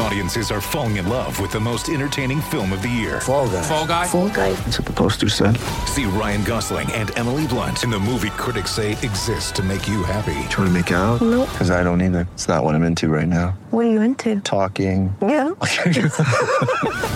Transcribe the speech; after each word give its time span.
Audiences 0.00 0.50
are 0.52 0.60
falling 0.60 0.96
in 0.96 1.08
love 1.08 1.40
with 1.40 1.50
the 1.50 1.58
most 1.58 1.88
entertaining 1.88 2.40
film 2.40 2.72
of 2.72 2.82
the 2.82 2.88
year. 2.88 3.20
Fall 3.20 3.48
guy. 3.48 3.62
Fall 3.62 3.86
guy. 3.86 4.06
Fall 4.06 4.28
guy. 4.28 4.52
That's 4.52 4.78
what 4.78 4.86
the 4.86 4.92
poster 4.92 5.28
said. 5.28 5.56
See 5.86 6.04
Ryan 6.04 6.44
Gosling 6.44 6.90
and 6.92 7.10
Emily 7.18 7.46
Blunt 7.48 7.82
in 7.82 7.90
the 7.90 7.98
movie 7.98 8.30
critics 8.30 8.70
say 8.70 8.92
exists 8.92 9.50
to 9.52 9.62
make 9.62 9.88
you 9.88 10.04
happy. 10.04 10.34
Trying 10.50 10.68
to 10.68 10.70
make 10.70 10.90
it 10.92 10.94
out? 10.94 11.20
Nope. 11.20 11.48
Because 11.50 11.70
I 11.70 11.82
don't 11.82 12.00
either. 12.00 12.28
It's 12.34 12.46
not 12.46 12.62
what 12.62 12.74
I'm 12.76 12.84
into 12.84 13.08
right 13.08 13.26
now. 13.26 13.58
What 13.70 13.86
are 13.86 13.90
you 13.90 14.00
into? 14.02 14.40
Talking. 14.40 15.14
Yeah. 15.20 15.50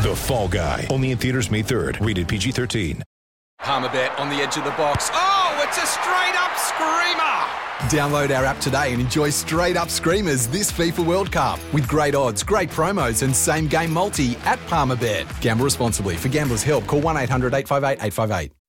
The 0.02 0.14
Fall 0.16 0.48
Guy. 0.48 0.88
Only 0.90 1.12
in 1.12 1.18
theaters 1.18 1.48
May 1.50 1.62
3rd. 1.62 2.04
Rated 2.04 2.26
PG-13. 2.26 3.02
Palmerbet 3.60 4.18
on 4.18 4.28
the 4.28 4.36
edge 4.36 4.56
of 4.56 4.64
the 4.64 4.70
box. 4.72 5.08
Oh, 5.12 5.64
it's 5.64 5.78
a 5.78 5.86
straight 5.86 6.34
up 6.34 6.56
screamer! 6.58 7.41
Download 7.90 8.36
our 8.36 8.44
app 8.44 8.58
today 8.60 8.92
and 8.92 9.00
enjoy 9.00 9.30
straight 9.30 9.76
up 9.76 9.90
screamers 9.90 10.46
this 10.46 10.70
FIFA 10.72 11.04
World 11.04 11.32
Cup 11.32 11.58
with 11.72 11.86
great 11.88 12.14
odds, 12.14 12.42
great 12.42 12.70
promos, 12.70 13.22
and 13.22 13.34
same 13.34 13.66
game 13.68 13.92
multi 13.92 14.36
at 14.44 14.58
Palmerbet. 14.66 15.40
Gamble 15.40 15.64
responsibly. 15.64 16.16
For 16.16 16.28
gamblers' 16.28 16.62
help, 16.62 16.86
call 16.86 17.00
1 17.00 17.16
800 17.16 17.52
858 17.54 17.98
858. 18.06 18.61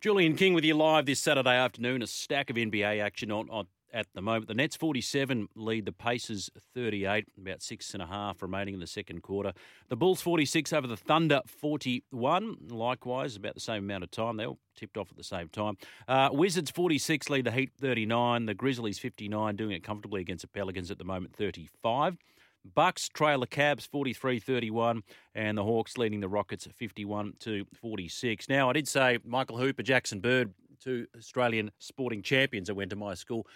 Julian 0.00 0.36
King 0.36 0.54
with 0.54 0.64
you 0.64 0.74
live 0.74 1.06
this 1.06 1.18
Saturday 1.18 1.56
afternoon. 1.56 2.02
A 2.02 2.06
stack 2.06 2.50
of 2.50 2.56
NBA 2.56 3.02
action 3.02 3.32
on, 3.32 3.50
on 3.50 3.66
at 3.92 4.06
the 4.14 4.22
moment. 4.22 4.46
The 4.46 4.54
Nets 4.54 4.76
47 4.76 5.48
lead 5.56 5.86
the 5.86 5.92
Pacers 5.92 6.50
38, 6.74 7.26
about 7.36 7.62
six 7.62 7.94
and 7.94 8.02
a 8.02 8.06
half 8.06 8.40
remaining 8.40 8.74
in 8.74 8.80
the 8.80 8.86
second 8.86 9.22
quarter. 9.22 9.52
The 9.88 9.96
Bulls 9.96 10.20
46 10.20 10.72
over 10.72 10.86
the 10.86 10.96
Thunder 10.96 11.40
41, 11.46 12.58
likewise, 12.68 13.34
about 13.34 13.54
the 13.54 13.60
same 13.60 13.84
amount 13.84 14.04
of 14.04 14.12
time. 14.12 14.36
They 14.36 14.46
all 14.46 14.60
tipped 14.76 14.96
off 14.96 15.10
at 15.10 15.16
the 15.16 15.24
same 15.24 15.48
time. 15.48 15.76
Uh, 16.06 16.28
Wizards 16.30 16.70
46 16.70 17.28
lead 17.28 17.46
the 17.46 17.50
Heat 17.50 17.72
39. 17.80 18.46
The 18.46 18.54
Grizzlies 18.54 19.00
59, 19.00 19.56
doing 19.56 19.72
it 19.72 19.82
comfortably 19.82 20.20
against 20.20 20.42
the 20.42 20.48
Pelicans 20.48 20.92
at 20.92 20.98
the 20.98 21.04
moment 21.04 21.34
35. 21.34 22.18
Bucks 22.64 23.08
trail 23.08 23.40
the 23.40 23.46
Cavs 23.46 23.88
43-31 23.88 25.02
and 25.34 25.56
the 25.56 25.64
Hawks 25.64 25.96
leading 25.96 26.20
the 26.20 26.28
Rockets 26.28 26.66
51 26.76 27.34
to 27.40 27.64
46. 27.80 28.48
Now, 28.48 28.70
I 28.70 28.72
did 28.72 28.88
say 28.88 29.18
Michael 29.24 29.58
Hooper, 29.58 29.82
Jackson 29.82 30.20
Bird, 30.20 30.52
two 30.82 31.06
Australian 31.16 31.70
sporting 31.78 32.22
champions 32.22 32.68
that 32.68 32.74
went 32.74 32.90
to 32.90 32.96
my 32.96 33.14
school. 33.14 33.46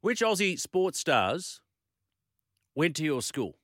Which 0.00 0.20
Aussie 0.20 0.58
sports 0.58 0.98
stars 0.98 1.60
went 2.74 2.96
to 2.96 3.04
your 3.04 3.22
school? 3.22 3.56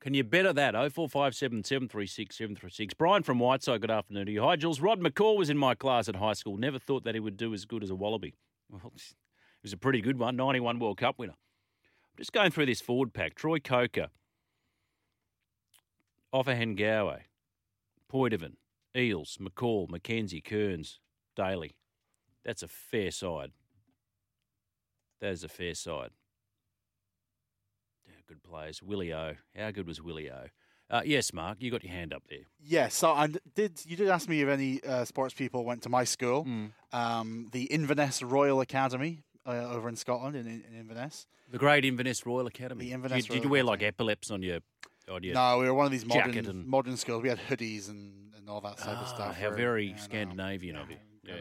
Can 0.00 0.14
you 0.14 0.22
better 0.22 0.52
that? 0.52 0.74
0457 0.74 1.64
736 1.64 2.36
736. 2.36 2.94
Brian 2.94 3.22
from 3.22 3.40
Whiteside, 3.40 3.80
good 3.80 3.90
afternoon 3.90 4.26
to 4.26 4.32
you. 4.32 4.42
Hi, 4.42 4.54
Jules. 4.54 4.80
Rod 4.80 5.00
McCall 5.00 5.36
was 5.36 5.50
in 5.50 5.58
my 5.58 5.74
class 5.74 6.08
at 6.08 6.16
high 6.16 6.34
school. 6.34 6.56
Never 6.56 6.78
thought 6.78 7.04
that 7.04 7.14
he 7.14 7.20
would 7.20 7.36
do 7.36 7.52
as 7.52 7.64
good 7.64 7.82
as 7.82 7.90
a 7.90 7.96
Wallaby. 7.96 8.34
Well, 8.70 8.80
it 8.94 9.02
was 9.62 9.72
a 9.72 9.76
pretty 9.76 10.00
good 10.00 10.18
one. 10.18 10.36
91 10.36 10.78
World 10.78 10.98
Cup 10.98 11.18
winner. 11.18 11.34
Just 12.18 12.32
going 12.32 12.50
through 12.50 12.66
this 12.66 12.80
forward 12.80 13.14
pack. 13.14 13.34
Troy 13.36 13.58
Coker, 13.60 14.08
Offa 16.32 16.54
Hengawe, 16.54 17.20
Poidevin, 18.12 18.54
Eales, 18.96 19.38
McCall, 19.38 19.88
McKenzie, 19.88 20.44
Kearns, 20.44 20.98
Daly. 21.36 21.76
That's 22.44 22.62
a 22.62 22.68
fair 22.68 23.10
side. 23.10 23.52
That 25.20 25.30
is 25.30 25.44
a 25.44 25.48
fair 25.48 25.74
side. 25.74 26.10
Yeah, 28.06 28.14
good 28.26 28.42
players. 28.42 28.82
Willie 28.82 29.12
O. 29.12 29.34
How 29.56 29.70
good 29.70 29.86
was 29.86 30.02
Willie 30.02 30.30
O? 30.30 30.46
Uh, 30.90 31.02
yes, 31.04 31.34
Mark, 31.34 31.58
you 31.60 31.70
got 31.70 31.84
your 31.84 31.92
hand 31.92 32.14
up 32.14 32.22
there. 32.30 32.46
Yes, 32.58 32.94
so 32.94 33.10
I 33.12 33.28
did. 33.54 33.78
You 33.84 33.94
did 33.94 34.08
ask 34.08 34.26
me 34.26 34.40
if 34.40 34.48
any 34.48 34.82
uh, 34.82 35.04
sports 35.04 35.34
people 35.34 35.64
went 35.64 35.82
to 35.82 35.90
my 35.90 36.04
school, 36.04 36.44
Mm. 36.46 36.70
um, 36.92 37.48
the 37.52 37.64
Inverness 37.64 38.22
Royal 38.22 38.60
Academy 38.62 39.22
uh, 39.48 39.74
over 39.74 39.88
in 39.88 39.96
Scotland, 39.96 40.36
in, 40.36 40.46
in 40.46 40.62
Inverness. 40.78 41.26
The 41.50 41.58
great 41.58 41.84
Inverness 41.84 42.24
Royal 42.26 42.46
Academy. 42.46 42.84
The 42.86 42.92
Inverness 42.92 43.24
did, 43.24 43.28
you- 43.28 43.34
did 43.36 43.44
you 43.44 43.48
Royal 43.50 43.52
wear 43.52 43.64
like 43.64 43.82
epaulets 43.82 44.30
on 44.30 44.42
your 44.42 44.58
on 45.10 45.22
your 45.22 45.34
No, 45.34 45.58
we 45.58 45.66
were 45.66 45.74
one 45.74 45.86
of 45.86 45.92
these 45.92 46.04
modern 46.06 46.36
and- 46.36 46.66
modern 46.66 46.96
schools. 46.98 47.22
We 47.22 47.30
had 47.30 47.38
hoodies 47.48 47.88
and, 47.88 48.34
and 48.36 48.48
all 48.48 48.60
that 48.60 48.76
type 48.76 48.96
Ah, 48.98 49.02
of 49.02 49.08
stuff. 49.08 49.36
how 49.36 49.50
very. 49.50 49.94
Scandinavian 49.96 50.76
of 50.76 50.90
you. 50.90 50.96
Yeah. 51.24 51.40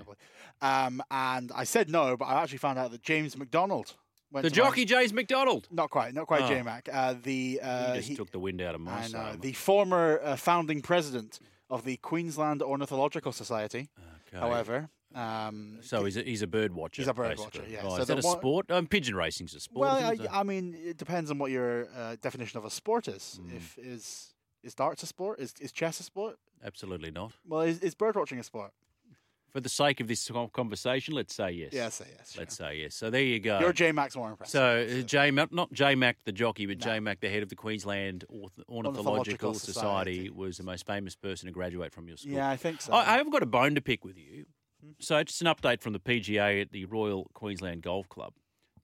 Um, 0.62 1.02
and 1.12 1.52
I 1.54 1.64
said 1.66 1.90
no, 1.90 2.18
but 2.18 2.26
I 2.26 2.42
actually 2.42 2.58
found 2.58 2.80
out 2.80 2.92
that 2.92 3.04
James 3.04 3.38
McDonald 3.38 3.94
went 4.32 4.44
The 4.44 4.50
to 4.50 4.62
my- 4.62 4.68
jockey 4.70 4.86
James 4.86 5.14
McDonald. 5.14 5.68
Not 5.72 5.90
quite, 5.90 6.14
not 6.14 6.28
quite 6.28 6.42
Oh. 6.44 6.48
J-Mac. 6.48 6.90
Uh, 6.92 7.16
the 7.22 7.60
uh, 7.62 7.92
he 7.94 7.98
just 7.98 8.10
he- 8.10 8.16
took 8.16 8.32
the 8.32 8.40
wind 8.40 8.62
out 8.62 8.76
of 8.76 8.82
my 8.82 9.00
I 9.00 9.08
sail. 9.08 9.36
the 9.40 9.54
former 9.54 10.20
uh, 10.24 10.36
founding 10.38 10.82
president 10.82 11.40
of 11.70 11.84
the 11.84 11.98
Queensland 11.98 12.62
Ornithological 12.62 13.32
Society. 13.34 13.90
Okay. 14.30 14.40
However, 14.40 14.90
um, 15.18 15.80
So 15.82 16.06
he's 16.06 16.18
a, 16.18 16.22
he's 16.22 16.42
a 16.42 16.48
bird 16.48 16.74
watcher. 16.74 17.02
He's 17.02 17.08
a 17.10 17.14
bird 17.14 17.38
basically. 17.38 17.62
watcher, 17.62 17.72
yeah. 17.72 17.80
Oh, 17.84 17.96
So 17.96 18.02
is 18.02 18.08
that 18.08 18.20
a 18.20 18.22
sport? 18.22 18.70
Um, 18.72 18.88
pigeon 18.88 19.16
racing's 19.16 19.56
a 19.56 19.60
sport. 19.60 19.90
well? 19.90 19.96
I, 19.96 20.40
I 20.40 20.44
mean, 20.44 20.76
it 20.78 20.98
depends 20.98 21.32
on 21.32 21.38
what 21.40 21.52
your 21.52 21.88
uh, 21.98 22.16
definition 22.22 22.58
of 22.58 22.66
a 22.66 22.70
sport 22.70 23.08
is. 23.08 23.40
Mm. 23.44 23.56
If 23.58 23.78
is 23.78 24.34
is 24.64 24.76
darts 24.76 25.04
a 25.04 25.08
sport? 25.08 25.40
Is 25.40 25.54
is 25.60 25.72
chess 25.72 26.00
a 26.00 26.04
sport? 26.04 26.38
Absolutely 26.64 27.12
not. 27.12 27.34
Well, 27.48 27.62
is, 27.62 27.80
is 27.80 27.96
bird 27.96 28.16
watching 28.16 28.40
a 28.40 28.44
sport? 28.44 28.72
For 29.50 29.62
the 29.62 29.70
sake 29.70 30.02
of 30.02 30.08
this 30.08 30.30
conversation, 30.54 31.16
let's 31.16 31.34
say 31.34 31.52
yes. 31.52 31.72
Yeah, 31.72 31.88
say 31.90 32.06
yes. 32.18 32.34
sure. 32.34 32.42
Let's 32.42 32.56
say 32.58 32.80
yes. 32.82 32.96
So 32.96 33.10
there 33.10 33.24
you 33.24 33.40
go. 33.40 33.60
You're 33.60 33.72
J 33.74 33.92
Max 33.94 34.16
more 34.16 34.30
impressive. 34.30 34.52
So, 34.52 35.00
uh, 35.00 35.02
J 35.04 35.32
Mac, 35.32 35.54
not 35.54 35.72
J 35.72 35.96
Mac 35.96 36.18
the 36.26 36.34
jockey, 36.34 36.66
but 36.66 36.80
J 36.80 37.00
Mac, 37.00 37.22
the 37.22 37.30
head 37.30 37.44
of 37.44 37.50
the 37.50 37.56
Queensland 37.56 38.26
Ornithological, 38.30 38.76
Ornithological 38.76 39.54
Society, 39.54 40.14
Society. 40.26 40.30
was 40.30 40.58
the 40.58 40.64
most 40.64 40.86
famous 40.86 41.16
person 41.16 41.48
to 41.48 41.54
graduate 41.54 41.94
from 41.94 42.08
your 42.10 42.18
school. 42.18 42.34
yeah, 42.34 42.50
I 42.50 42.58
think 42.58 42.82
so. 42.82 42.92
I, 42.94 43.14
I 43.14 43.18
have 43.18 43.32
got 43.32 43.42
a 43.42 43.48
bone 43.48 43.74
to 43.76 43.82
pick 43.82 44.04
with 44.04 44.18
you. 44.18 44.46
So, 45.00 45.22
just 45.24 45.42
an 45.42 45.48
update 45.48 45.82
from 45.82 45.94
the 45.94 46.00
PGA 46.00 46.62
at 46.62 46.72
the 46.72 46.86
Royal 46.86 47.30
Queensland 47.34 47.82
Golf 47.82 48.08
Club. 48.10 48.34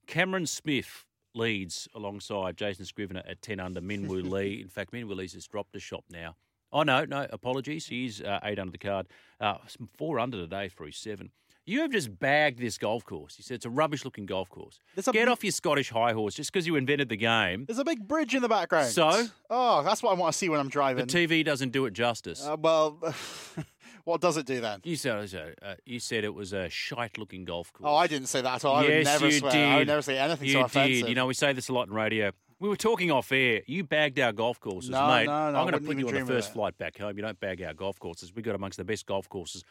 Cameron 0.07 0.45
Smith 0.45 1.05
leads 1.35 1.87
alongside 1.95 2.57
Jason 2.57 2.85
Scrivener 2.85 3.23
at 3.27 3.41
10 3.41 3.59
under 3.59 3.81
Minwoo 3.81 4.29
Lee. 4.29 4.61
In 4.61 4.67
fact, 4.69 4.91
Minwoo 4.91 5.15
Lee's 5.15 5.33
just 5.33 5.51
dropped 5.51 5.75
a 5.75 5.79
shot 5.79 6.03
now. 6.09 6.35
Oh, 6.71 6.83
no, 6.83 7.05
no, 7.05 7.27
apologies. 7.29 7.87
He's 7.87 8.21
uh, 8.21 8.39
8 8.43 8.59
under 8.59 8.71
the 8.71 8.77
card. 8.77 9.07
Uh, 9.39 9.55
4 9.97 10.19
under 10.19 10.37
today 10.37 10.69
for 10.69 10.85
his 10.85 10.97
7. 10.97 11.29
You 11.65 11.79
have 11.81 11.91
just 11.91 12.19
bagged 12.19 12.59
this 12.59 12.77
golf 12.77 13.05
course. 13.05 13.35
He 13.37 13.43
said 13.43 13.55
it's 13.55 13.65
a 13.65 13.69
rubbish 13.69 14.03
looking 14.03 14.25
golf 14.25 14.49
course. 14.49 14.79
Get 15.13 15.29
off 15.29 15.45
your 15.45 15.51
Scottish 15.51 15.91
high 15.91 16.11
horse 16.11 16.33
just 16.35 16.51
because 16.51 16.67
you 16.67 16.75
invented 16.75 17.07
the 17.07 17.15
game. 17.15 17.63
There's 17.65 17.79
a 17.79 17.85
big 17.85 18.05
bridge 18.05 18.35
in 18.35 18.41
the 18.41 18.49
background. 18.49 18.89
So? 18.89 19.27
Oh, 19.49 19.81
that's 19.81 20.03
what 20.03 20.11
I 20.11 20.19
want 20.19 20.33
to 20.33 20.37
see 20.37 20.49
when 20.49 20.59
I'm 20.59 20.67
driving. 20.67 21.07
The. 21.07 21.27
TV 21.27 21.45
doesn't 21.45 21.69
do 21.71 21.85
it 21.85 21.93
justice. 21.93 22.45
uh, 22.45 22.57
well, 22.59 22.97
what 24.05 24.21
does 24.21 24.37
it 24.37 24.45
do 24.45 24.59
then? 24.61 24.81
you, 24.83 24.95
said, 24.95 25.55
uh, 25.61 25.75
you 25.85 25.99
said 25.99 26.23
it 26.23 26.33
was 26.33 26.53
a 26.53 26.69
shite 26.69 27.17
looking 27.17 27.45
golf 27.45 27.71
course. 27.73 27.87
Oh, 27.89 27.95
I 27.95 28.07
didn't 28.07 28.27
say 28.27 28.41
that 28.41 28.55
at 28.55 28.65
all. 28.65 28.75
I 28.75 28.81
would 28.83 29.03
never 29.03 29.25
you 29.27 29.31
swear. 29.39 29.51
did. 29.51 29.65
I 29.65 29.77
would 29.77 29.87
never 29.87 30.01
say 30.01 30.17
anything 30.17 30.47
you 30.47 30.53
so 30.53 30.61
offensive. 30.63 31.01
did. 31.03 31.09
You 31.09 31.15
know, 31.15 31.25
we 31.25 31.33
say 31.33 31.53
this 31.53 31.69
a 31.69 31.73
lot 31.73 31.87
in 31.87 31.93
radio. 31.93 32.31
We 32.59 32.69
were 32.69 32.75
talking 32.77 33.11
off 33.11 33.31
air. 33.31 33.61
You 33.67 33.83
bagged 33.83 34.19
our 34.19 34.31
golf 34.31 34.59
courses, 34.59 34.89
No, 34.91 35.07
mate. 35.07 35.25
no, 35.25 35.51
no, 35.51 35.57
I'm 35.59 35.67
going 35.69 35.73
to 35.73 35.85
put 35.85 35.97
you 35.97 36.07
on 36.07 36.13
the 36.13 36.25
first 36.25 36.53
flight 36.53 36.77
back 36.77 36.97
home. 36.97 37.17
You 37.17 37.21
don't 37.23 37.39
bag 37.39 37.61
our 37.61 37.73
golf 37.73 37.99
courses. 37.99 38.33
We've 38.33 38.45
got 38.45 38.55
amongst 38.55 38.77
the 38.77 38.85
best 38.85 39.05
golf 39.05 39.27
courses 39.27 39.63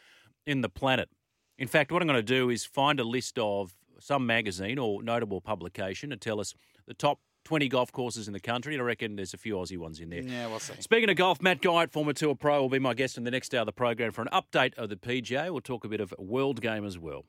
in 0.47 0.61
the 0.61 0.69
planet. 0.69 1.09
In 1.59 1.69
fact, 1.69 1.93
what 1.93 2.03
I'm 2.03 2.09
going 2.09 2.19
to 2.19 2.23
do 2.23 2.51
is 2.51 2.65
find 2.65 3.01
a 3.01 3.05
list 3.05 3.39
of 3.39 3.75
some 3.99 4.27
magazine 4.27 4.79
or 4.79 5.03
notable 5.03 5.41
publication 5.41 6.13
and 6.13 6.21
tell 6.21 6.41
us 6.41 6.55
the 6.87 6.95
top 6.95 7.21
20 7.45 7.69
golf 7.69 7.93
courses 7.93 8.27
in 8.27 8.33
the 8.33 8.41
country. 8.41 8.75
And 8.75 8.83
I 8.83 8.85
reckon 8.85 9.17
there's 9.17 9.35
a 9.35 9.39
few 9.39 9.57
Aussie 9.57 9.79
ones 9.79 10.01
in 10.01 10.11
there. 10.11 10.23
yeah, 10.23 10.47
we'll 10.47 10.61
see. 10.61 10.75
Speaking 10.81 11.11
of 11.11 11.17
golf, 11.17 11.43
Matt 11.43 11.61
Guy, 11.61 11.87
former 11.87 12.13
Tour 12.13 12.35
Pro, 12.35 12.63
will 12.63 12.69
be 12.69 12.79
my 12.79 12.95
guest 12.95 13.19
in 13.19 13.25
the 13.25 13.31
next 13.31 13.55
hour 13.55 13.61
of 13.61 13.67
the 13.67 13.73
program 13.73 14.13
for 14.13 14.23
an 14.23 14.29
update 14.33 14.75
of 14.75 14.89
the 14.89 14.97
PGA. 14.97 15.51
We'll 15.51 15.61
talk 15.61 15.85
a 15.85 15.89
bit 15.89 16.01
of 16.01 16.15
world 16.19 16.61
game 16.61 16.85
as 16.85 16.99
well. 16.99 17.25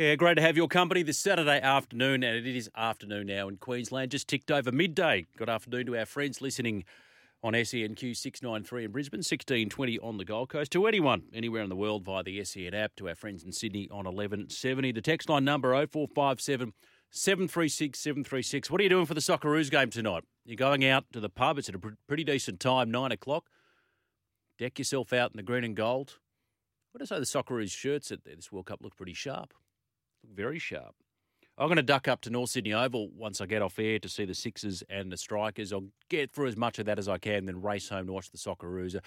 Yeah, 0.00 0.14
great 0.14 0.36
to 0.36 0.40
have 0.40 0.56
your 0.56 0.66
company 0.66 1.02
this 1.02 1.18
Saturday 1.18 1.60
afternoon, 1.60 2.22
and 2.22 2.34
it 2.34 2.56
is 2.56 2.70
afternoon 2.74 3.26
now 3.26 3.48
in 3.48 3.58
Queensland. 3.58 4.12
Just 4.12 4.28
ticked 4.28 4.50
over 4.50 4.72
midday. 4.72 5.26
Good 5.36 5.50
afternoon 5.50 5.84
to 5.88 5.98
our 5.98 6.06
friends 6.06 6.40
listening 6.40 6.84
on 7.42 7.52
SENQ 7.52 8.16
693 8.16 8.86
in 8.86 8.92
Brisbane, 8.92 9.18
1620 9.18 9.98
on 9.98 10.16
the 10.16 10.24
Gold 10.24 10.48
Coast. 10.48 10.72
To 10.72 10.86
anyone 10.86 11.24
anywhere 11.34 11.62
in 11.62 11.68
the 11.68 11.76
world 11.76 12.02
via 12.02 12.22
the 12.22 12.42
SEN 12.42 12.72
app, 12.72 12.96
to 12.96 13.10
our 13.10 13.14
friends 13.14 13.44
in 13.44 13.52
Sydney 13.52 13.90
on 13.90 14.06
1170. 14.06 14.90
The 14.92 15.02
text 15.02 15.28
line 15.28 15.44
number 15.44 15.74
0457 15.74 16.72
736 17.10 17.98
736. 17.98 18.70
What 18.70 18.80
are 18.80 18.84
you 18.84 18.88
doing 18.88 19.04
for 19.04 19.12
the 19.12 19.20
Socceroos 19.20 19.70
game 19.70 19.90
tonight? 19.90 20.24
You're 20.46 20.56
going 20.56 20.82
out 20.82 21.12
to 21.12 21.20
the 21.20 21.28
pub. 21.28 21.58
It's 21.58 21.68
at 21.68 21.74
a 21.74 21.96
pretty 22.08 22.24
decent 22.24 22.58
time, 22.58 22.90
9 22.90 23.12
o'clock. 23.12 23.50
Deck 24.58 24.78
yourself 24.78 25.12
out 25.12 25.32
in 25.32 25.36
the 25.36 25.42
green 25.42 25.62
and 25.62 25.76
gold. 25.76 26.16
What 26.92 27.00
do 27.00 27.02
I 27.02 27.06
say 27.06 27.18
the 27.18 27.26
Socceroos 27.26 27.70
shirts 27.70 28.10
at 28.10 28.24
this 28.24 28.50
World 28.50 28.64
Cup 28.64 28.80
look 28.80 28.96
pretty 28.96 29.12
sharp? 29.12 29.52
Very 30.24 30.58
sharp. 30.58 30.94
I'm 31.58 31.66
going 31.66 31.76
to 31.76 31.82
duck 31.82 32.08
up 32.08 32.22
to 32.22 32.30
North 32.30 32.50
Sydney 32.50 32.72
Oval 32.72 33.10
once 33.14 33.40
I 33.40 33.46
get 33.46 33.60
off 33.60 33.78
air 33.78 33.98
to 33.98 34.08
see 34.08 34.24
the 34.24 34.34
Sixers 34.34 34.82
and 34.88 35.12
the 35.12 35.16
Strikers. 35.18 35.72
I'll 35.74 35.88
get 36.08 36.32
through 36.32 36.46
as 36.46 36.56
much 36.56 36.78
of 36.78 36.86
that 36.86 36.98
as 36.98 37.06
I 37.06 37.18
can, 37.18 37.44
then 37.44 37.60
race 37.60 37.90
home 37.90 38.06
to 38.06 38.12
watch 38.12 38.30
the 38.30 38.38
Socceroos. 38.38 38.98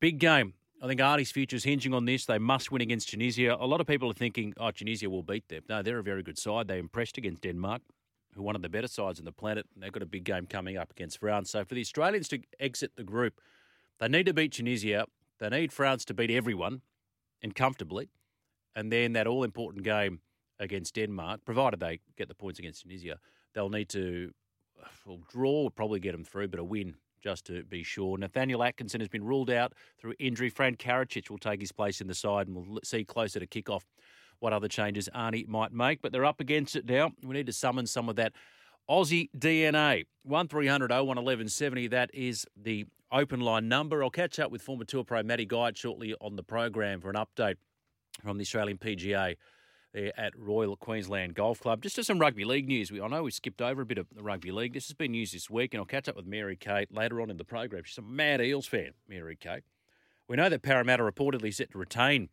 Big 0.00 0.18
game. 0.18 0.54
I 0.82 0.86
think 0.86 1.00
Arnie's 1.00 1.30
future 1.30 1.56
is 1.56 1.64
hinging 1.64 1.92
on 1.92 2.04
this. 2.04 2.24
They 2.24 2.38
must 2.38 2.72
win 2.72 2.82
against 2.82 3.10
Tunisia. 3.10 3.56
A 3.58 3.66
lot 3.66 3.80
of 3.80 3.86
people 3.86 4.10
are 4.10 4.14
thinking, 4.14 4.54
oh, 4.58 4.70
Tunisia 4.70 5.10
will 5.10 5.22
beat 5.22 5.48
them. 5.48 5.62
No, 5.68 5.82
they're 5.82 5.98
a 5.98 6.02
very 6.02 6.22
good 6.22 6.38
side. 6.38 6.68
They 6.68 6.78
impressed 6.78 7.18
against 7.18 7.42
Denmark, 7.42 7.82
who 8.34 8.42
one 8.42 8.56
of 8.56 8.62
the 8.62 8.68
better 8.68 8.88
sides 8.88 9.18
on 9.18 9.24
the 9.24 9.32
planet. 9.32 9.66
They've 9.76 9.92
got 9.92 10.02
a 10.02 10.06
big 10.06 10.24
game 10.24 10.46
coming 10.46 10.76
up 10.76 10.90
against 10.90 11.20
France. 11.20 11.50
So 11.50 11.64
for 11.64 11.74
the 11.74 11.80
Australians 11.82 12.28
to 12.28 12.40
exit 12.58 12.92
the 12.96 13.04
group, 13.04 13.40
they 13.98 14.08
need 14.08 14.26
to 14.26 14.34
beat 14.34 14.52
Tunisia. 14.52 15.06
They 15.38 15.48
need 15.50 15.72
France 15.72 16.04
to 16.06 16.14
beat 16.14 16.30
everyone 16.30 16.80
and 17.42 17.54
comfortably. 17.54 18.08
And 18.74 18.90
then 18.90 19.12
that 19.12 19.26
all 19.26 19.44
important 19.44 19.84
game 19.84 20.20
against 20.58 20.94
Denmark, 20.94 21.40
provided 21.44 21.80
they 21.80 22.00
get 22.16 22.28
the 22.28 22.34
points 22.34 22.58
against 22.58 22.82
Tunisia, 22.82 23.18
they'll 23.54 23.68
need 23.68 23.88
to 23.90 24.32
well, 25.06 25.20
draw 25.30 25.70
probably 25.70 26.00
get 26.00 26.12
them 26.12 26.24
through, 26.24 26.48
but 26.48 26.60
a 26.60 26.64
win 26.64 26.94
just 27.22 27.46
to 27.46 27.62
be 27.64 27.82
sure. 27.82 28.18
Nathaniel 28.18 28.62
Atkinson 28.62 29.00
has 29.00 29.08
been 29.08 29.24
ruled 29.24 29.50
out 29.50 29.72
through 29.98 30.14
injury. 30.18 30.50
Fran 30.50 30.76
Karacic 30.76 31.30
will 31.30 31.38
take 31.38 31.60
his 31.60 31.72
place 31.72 32.00
in 32.00 32.06
the 32.06 32.14
side, 32.14 32.48
and 32.48 32.56
we'll 32.56 32.80
see 32.84 33.04
closer 33.04 33.40
to 33.40 33.46
kick 33.46 33.70
off 33.70 33.86
what 34.40 34.52
other 34.52 34.68
changes 34.68 35.08
Arnie 35.14 35.48
might 35.48 35.72
make. 35.72 36.02
But 36.02 36.12
they're 36.12 36.24
up 36.24 36.40
against 36.40 36.76
it 36.76 36.86
now. 36.86 37.12
We 37.22 37.34
need 37.34 37.46
to 37.46 37.52
summon 37.52 37.86
some 37.86 38.08
of 38.08 38.16
that 38.16 38.32
Aussie 38.90 39.30
DNA. 39.36 40.04
1300 40.24 40.90
01 40.90 41.06
1170. 41.06 41.88
That 41.88 42.10
is 42.12 42.46
the 42.56 42.84
open 43.10 43.40
line 43.40 43.68
number. 43.68 44.04
I'll 44.04 44.10
catch 44.10 44.38
up 44.38 44.50
with 44.50 44.60
former 44.60 44.84
Tour 44.84 45.04
Pro 45.04 45.22
Matty 45.22 45.46
Guy 45.46 45.72
shortly 45.74 46.14
on 46.20 46.36
the 46.36 46.42
program 46.42 47.00
for 47.00 47.08
an 47.08 47.16
update 47.16 47.56
from 48.22 48.36
the 48.36 48.42
Australian 48.42 48.76
PGA 48.76 49.36
there 49.94 50.12
at 50.18 50.36
Royal 50.36 50.76
Queensland 50.76 51.34
Golf 51.34 51.60
Club. 51.60 51.80
Just 51.80 51.96
to 51.96 52.04
some 52.04 52.18
rugby 52.18 52.44
league 52.44 52.68
news. 52.68 52.90
We, 52.92 53.00
I 53.00 53.06
know 53.06 53.22
we 53.22 53.30
skipped 53.30 53.62
over 53.62 53.82
a 53.82 53.86
bit 53.86 53.96
of 53.96 54.08
the 54.14 54.22
rugby 54.22 54.50
league. 54.50 54.74
This 54.74 54.88
has 54.88 54.94
been 54.94 55.12
news 55.12 55.32
this 55.32 55.48
week, 55.48 55.72
and 55.72 55.80
I'll 55.80 55.86
catch 55.86 56.08
up 56.08 56.16
with 56.16 56.26
Mary 56.26 56.56
Kate 56.56 56.92
later 56.92 57.20
on 57.22 57.30
in 57.30 57.38
the 57.38 57.44
program. 57.44 57.84
She's 57.84 57.96
a 57.96 58.02
mad 58.02 58.40
Eels 58.42 58.66
fan, 58.66 58.90
Mary 59.08 59.36
Kate. 59.36 59.62
We 60.28 60.36
know 60.36 60.48
that 60.48 60.62
Parramatta 60.62 61.02
reportedly 61.02 61.54
set 61.54 61.70
to 61.70 61.78
retain 61.78 62.28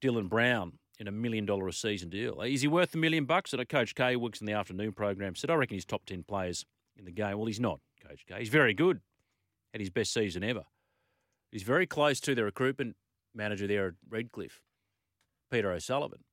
Dylan 0.00 0.28
Brown 0.28 0.74
in 0.98 1.08
a 1.08 1.12
million 1.12 1.46
dollar 1.46 1.66
a 1.68 1.72
season 1.72 2.10
deal. 2.10 2.42
Is 2.42 2.60
he 2.60 2.68
worth 2.68 2.94
a 2.94 2.98
million 2.98 3.24
bucks? 3.24 3.52
And 3.54 3.68
Coach 3.68 3.94
K 3.94 4.14
works 4.16 4.40
in 4.40 4.46
the 4.46 4.52
afternoon 4.52 4.92
program 4.92 5.34
said, 5.34 5.50
I 5.50 5.54
reckon 5.54 5.76
he's 5.76 5.86
top 5.86 6.04
10 6.04 6.24
players 6.24 6.66
in 6.96 7.06
the 7.06 7.10
game. 7.10 7.38
Well, 7.38 7.46
he's 7.46 7.60
not, 7.60 7.80
Coach 8.06 8.26
K. 8.28 8.38
He's 8.38 8.50
very 8.50 8.74
good. 8.74 9.00
Had 9.72 9.80
his 9.80 9.90
best 9.90 10.12
season 10.12 10.44
ever. 10.44 10.64
He's 11.50 11.62
very 11.62 11.86
close 11.86 12.20
to 12.20 12.34
the 12.34 12.44
recruitment 12.44 12.96
manager 13.34 13.66
there 13.66 13.88
at 13.88 13.94
Redcliffe, 14.08 14.60
Peter 15.50 15.72
O'Sullivan 15.72 16.24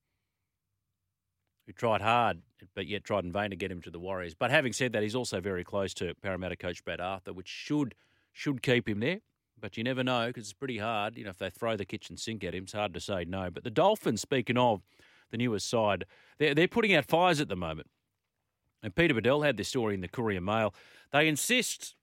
who 1.67 1.73
tried 1.73 2.01
hard, 2.01 2.41
but 2.73 2.87
yet 2.87 3.03
tried 3.03 3.25
in 3.25 3.31
vain 3.31 3.51
to 3.51 3.55
get 3.55 3.69
him 3.69 3.81
to 3.81 3.91
the 3.91 3.99
Warriors. 3.99 4.33
But 4.33 4.49
having 4.49 4.73
said 4.73 4.93
that, 4.93 5.03
he's 5.03 5.15
also 5.15 5.41
very 5.41 5.63
close 5.63 5.93
to 5.95 6.15
Parramatta 6.15 6.55
coach 6.55 6.83
Brad 6.83 7.01
Arthur, 7.01 7.33
which 7.33 7.47
should 7.47 7.93
should 8.31 8.63
keep 8.63 8.87
him 8.87 8.99
there. 8.99 9.19
But 9.59 9.77
you 9.77 9.83
never 9.83 10.03
know 10.03 10.27
because 10.27 10.43
it's 10.43 10.53
pretty 10.53 10.77
hard. 10.77 11.17
You 11.17 11.25
know, 11.25 11.31
if 11.31 11.37
they 11.37 11.49
throw 11.49 11.75
the 11.75 11.85
kitchen 11.85 12.17
sink 12.17 12.43
at 12.43 12.55
him, 12.55 12.63
it's 12.63 12.73
hard 12.73 12.93
to 12.93 12.99
say 12.99 13.25
no. 13.25 13.49
But 13.51 13.63
the 13.63 13.71
Dolphins, 13.71 14.21
speaking 14.21 14.57
of 14.57 14.81
the 15.31 15.37
newest 15.37 15.69
side, 15.69 16.05
they're, 16.37 16.55
they're 16.55 16.67
putting 16.67 16.93
out 16.93 17.05
fires 17.05 17.41
at 17.41 17.49
the 17.49 17.55
moment. 17.55 17.87
And 18.83 18.95
Peter 18.95 19.15
Badel 19.15 19.45
had 19.45 19.57
this 19.57 19.67
story 19.67 19.95
in 19.95 20.01
the 20.01 20.07
Courier 20.07 20.39
Mail. 20.39 20.73
They 21.11 21.27
insist, 21.27 21.95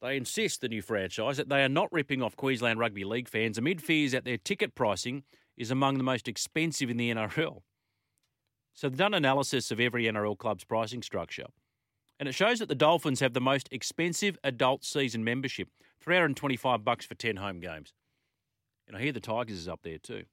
they 0.00 0.16
insist, 0.16 0.62
the 0.62 0.68
new 0.68 0.80
franchise, 0.80 1.36
that 1.36 1.50
they 1.50 1.62
are 1.62 1.68
not 1.68 1.92
ripping 1.92 2.22
off 2.22 2.34
Queensland 2.36 2.78
Rugby 2.78 3.04
League 3.04 3.28
fans 3.28 3.58
amid 3.58 3.82
fears 3.82 4.12
that 4.12 4.24
their 4.24 4.38
ticket 4.38 4.74
pricing 4.74 5.22
is 5.58 5.70
among 5.70 5.98
the 5.98 6.04
most 6.04 6.26
expensive 6.26 6.88
in 6.88 6.96
the 6.96 7.12
NRL. 7.12 7.60
So 8.76 8.88
they've 8.88 8.98
done 8.98 9.14
analysis 9.14 9.70
of 9.70 9.80
every 9.80 10.04
NRL 10.04 10.36
club's 10.36 10.62
pricing 10.62 11.02
structure. 11.02 11.46
And 12.20 12.28
it 12.28 12.32
shows 12.32 12.58
that 12.58 12.68
the 12.68 12.74
Dolphins 12.74 13.20
have 13.20 13.32
the 13.32 13.40
most 13.40 13.68
expensive 13.70 14.38
adult 14.44 14.84
season 14.84 15.24
membership, 15.24 15.68
325 16.00 16.84
bucks 16.84 17.06
for 17.06 17.14
10 17.14 17.36
home 17.36 17.58
games. 17.58 17.94
And 18.86 18.94
I 18.94 19.00
hear 19.00 19.12
the 19.12 19.20
Tigers 19.20 19.56
is 19.56 19.66
up 19.68 19.80
there 19.82 19.98
too. 19.98 20.24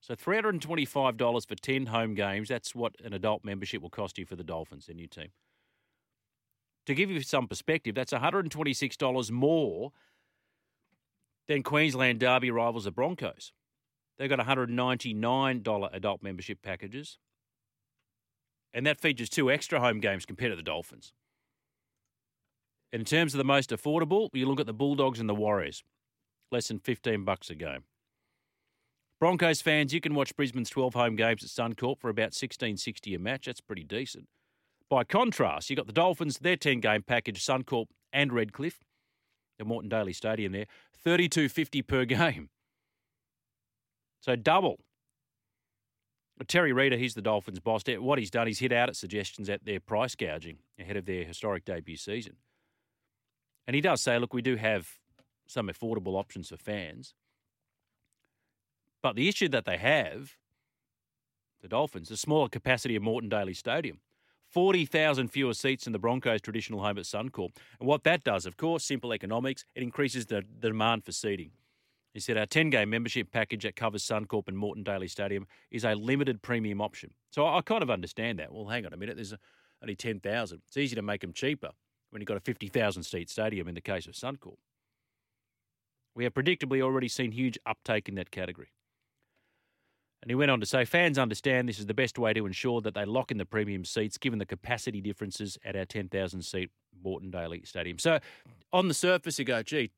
So 0.00 0.14
$325 0.14 1.48
for 1.48 1.54
10 1.56 1.86
home 1.86 2.14
games, 2.14 2.48
that's 2.48 2.76
what 2.76 2.94
an 3.04 3.12
adult 3.12 3.44
membership 3.44 3.82
will 3.82 3.90
cost 3.90 4.18
you 4.18 4.24
for 4.24 4.36
the 4.36 4.44
Dolphins, 4.44 4.86
their 4.86 4.94
new 4.94 5.08
team. 5.08 5.30
To 6.86 6.94
give 6.94 7.10
you 7.10 7.20
some 7.22 7.48
perspective, 7.48 7.96
that's 7.96 8.12
$126 8.12 9.30
more 9.32 9.92
than 11.48 11.64
Queensland 11.64 12.20
Derby 12.20 12.52
rivals 12.52 12.84
the 12.84 12.92
Broncos. 12.92 13.52
They've 14.16 14.30
got 14.30 14.38
$199 14.38 15.88
adult 15.92 16.22
membership 16.22 16.62
packages 16.62 17.18
and 18.72 18.86
that 18.86 19.00
features 19.00 19.28
two 19.28 19.50
extra 19.50 19.80
home 19.80 20.00
games 20.00 20.26
compared 20.26 20.52
to 20.52 20.56
the 20.56 20.62
Dolphins. 20.62 21.12
In 22.92 23.04
terms 23.04 23.34
of 23.34 23.38
the 23.38 23.44
most 23.44 23.70
affordable, 23.70 24.28
you 24.32 24.46
look 24.46 24.60
at 24.60 24.66
the 24.66 24.72
Bulldogs 24.72 25.20
and 25.20 25.28
the 25.28 25.34
Warriors, 25.34 25.82
less 26.50 26.68
than 26.68 26.78
15 26.78 27.24
bucks 27.24 27.50
a 27.50 27.54
game. 27.54 27.84
Broncos 29.20 29.60
fans, 29.60 29.92
you 29.92 30.00
can 30.00 30.14
watch 30.14 30.34
Brisbane's 30.36 30.70
12 30.70 30.94
home 30.94 31.16
games 31.16 31.42
at 31.42 31.50
Suncorp 31.50 32.00
for 32.00 32.08
about 32.08 32.32
16.60 32.32 33.16
a 33.16 33.18
match. 33.18 33.46
That's 33.46 33.60
pretty 33.60 33.84
decent. 33.84 34.26
By 34.88 35.04
contrast, 35.04 35.68
you've 35.68 35.76
got 35.76 35.86
the 35.86 35.92
Dolphins, 35.92 36.38
their 36.38 36.56
10 36.56 36.80
game 36.80 37.02
package, 37.02 37.44
Suncorp 37.44 37.86
and 38.12 38.32
Redcliffe, 38.32 38.84
the 39.58 39.64
Moreton 39.64 39.90
Daily 39.90 40.12
Stadium 40.12 40.52
there, 40.52 40.66
32.50 41.04 41.86
per 41.86 42.04
game. 42.06 42.48
So 44.20 44.36
double 44.36 44.78
Terry 46.46 46.72
Reader, 46.72 46.96
he's 46.96 47.14
the 47.14 47.22
Dolphins' 47.22 47.58
boss. 47.58 47.82
What 47.86 48.18
he's 48.18 48.30
done, 48.30 48.46
he's 48.46 48.60
hit 48.60 48.72
out 48.72 48.88
at 48.88 48.96
suggestions 48.96 49.48
at 49.48 49.64
their 49.64 49.80
price 49.80 50.14
gouging 50.14 50.58
ahead 50.78 50.96
of 50.96 51.06
their 51.06 51.24
historic 51.24 51.64
debut 51.64 51.96
season. 51.96 52.36
And 53.66 53.74
he 53.74 53.80
does 53.80 54.00
say, 54.00 54.18
look, 54.18 54.32
we 54.32 54.42
do 54.42 54.56
have 54.56 54.88
some 55.46 55.68
affordable 55.68 56.18
options 56.18 56.48
for 56.48 56.56
fans. 56.56 57.14
But 59.02 59.16
the 59.16 59.28
issue 59.28 59.48
that 59.48 59.64
they 59.64 59.78
have, 59.78 60.36
the 61.60 61.68
Dolphins, 61.68 62.08
the 62.08 62.16
smaller 62.16 62.48
capacity 62.48 62.96
of 62.96 63.02
Moreton 63.02 63.28
Daily 63.28 63.54
Stadium. 63.54 63.98
40,000 64.48 65.28
fewer 65.28 65.52
seats 65.52 65.86
in 65.86 65.92
the 65.92 65.98
Broncos' 65.98 66.40
traditional 66.40 66.82
home 66.82 66.96
at 66.98 67.04
Suncorp. 67.04 67.54
And 67.78 67.86
what 67.86 68.04
that 68.04 68.24
does, 68.24 68.46
of 68.46 68.56
course, 68.56 68.84
simple 68.84 69.12
economics, 69.12 69.64
it 69.74 69.82
increases 69.82 70.26
the, 70.26 70.42
the 70.60 70.68
demand 70.68 71.04
for 71.04 71.12
seating. 71.12 71.50
He 72.18 72.20
said 72.20 72.36
our 72.36 72.46
10 72.46 72.70
game 72.70 72.90
membership 72.90 73.30
package 73.30 73.62
that 73.62 73.76
covers 73.76 74.02
Suncorp 74.02 74.48
and 74.48 74.58
Moreton 74.58 74.82
Daily 74.82 75.06
Stadium 75.06 75.46
is 75.70 75.84
a 75.84 75.94
limited 75.94 76.42
premium 76.42 76.80
option. 76.80 77.12
So 77.30 77.46
I 77.46 77.60
kind 77.60 77.80
of 77.80 77.90
understand 77.90 78.40
that. 78.40 78.52
Well, 78.52 78.66
hang 78.66 78.84
on 78.84 78.92
a 78.92 78.96
minute, 78.96 79.14
there's 79.14 79.34
only 79.80 79.94
10,000. 79.94 80.62
It's 80.66 80.76
easy 80.76 80.96
to 80.96 81.02
make 81.02 81.20
them 81.20 81.32
cheaper 81.32 81.70
when 82.10 82.20
you've 82.20 82.26
got 82.26 82.36
a 82.36 82.40
50,000 82.40 83.04
seat 83.04 83.30
stadium 83.30 83.68
in 83.68 83.76
the 83.76 83.80
case 83.80 84.08
of 84.08 84.14
Suncorp. 84.14 84.56
We 86.16 86.24
have 86.24 86.34
predictably 86.34 86.82
already 86.82 87.06
seen 87.06 87.30
huge 87.30 87.56
uptake 87.64 88.08
in 88.08 88.16
that 88.16 88.32
category. 88.32 88.72
And 90.20 90.28
he 90.28 90.34
went 90.34 90.50
on 90.50 90.58
to 90.58 90.66
say 90.66 90.84
fans 90.84 91.20
understand 91.20 91.68
this 91.68 91.78
is 91.78 91.86
the 91.86 91.94
best 91.94 92.18
way 92.18 92.32
to 92.32 92.46
ensure 92.46 92.80
that 92.80 92.94
they 92.94 93.04
lock 93.04 93.30
in 93.30 93.38
the 93.38 93.46
premium 93.46 93.84
seats 93.84 94.18
given 94.18 94.40
the 94.40 94.44
capacity 94.44 95.00
differences 95.00 95.56
at 95.64 95.76
our 95.76 95.84
10,000 95.84 96.42
seat 96.42 96.70
Moreton 97.00 97.30
Daily 97.30 97.62
Stadium. 97.64 98.00
So 98.00 98.18
on 98.72 98.88
the 98.88 98.94
surface, 98.94 99.38
you 99.38 99.44
go, 99.44 99.62
gee, 99.62 99.92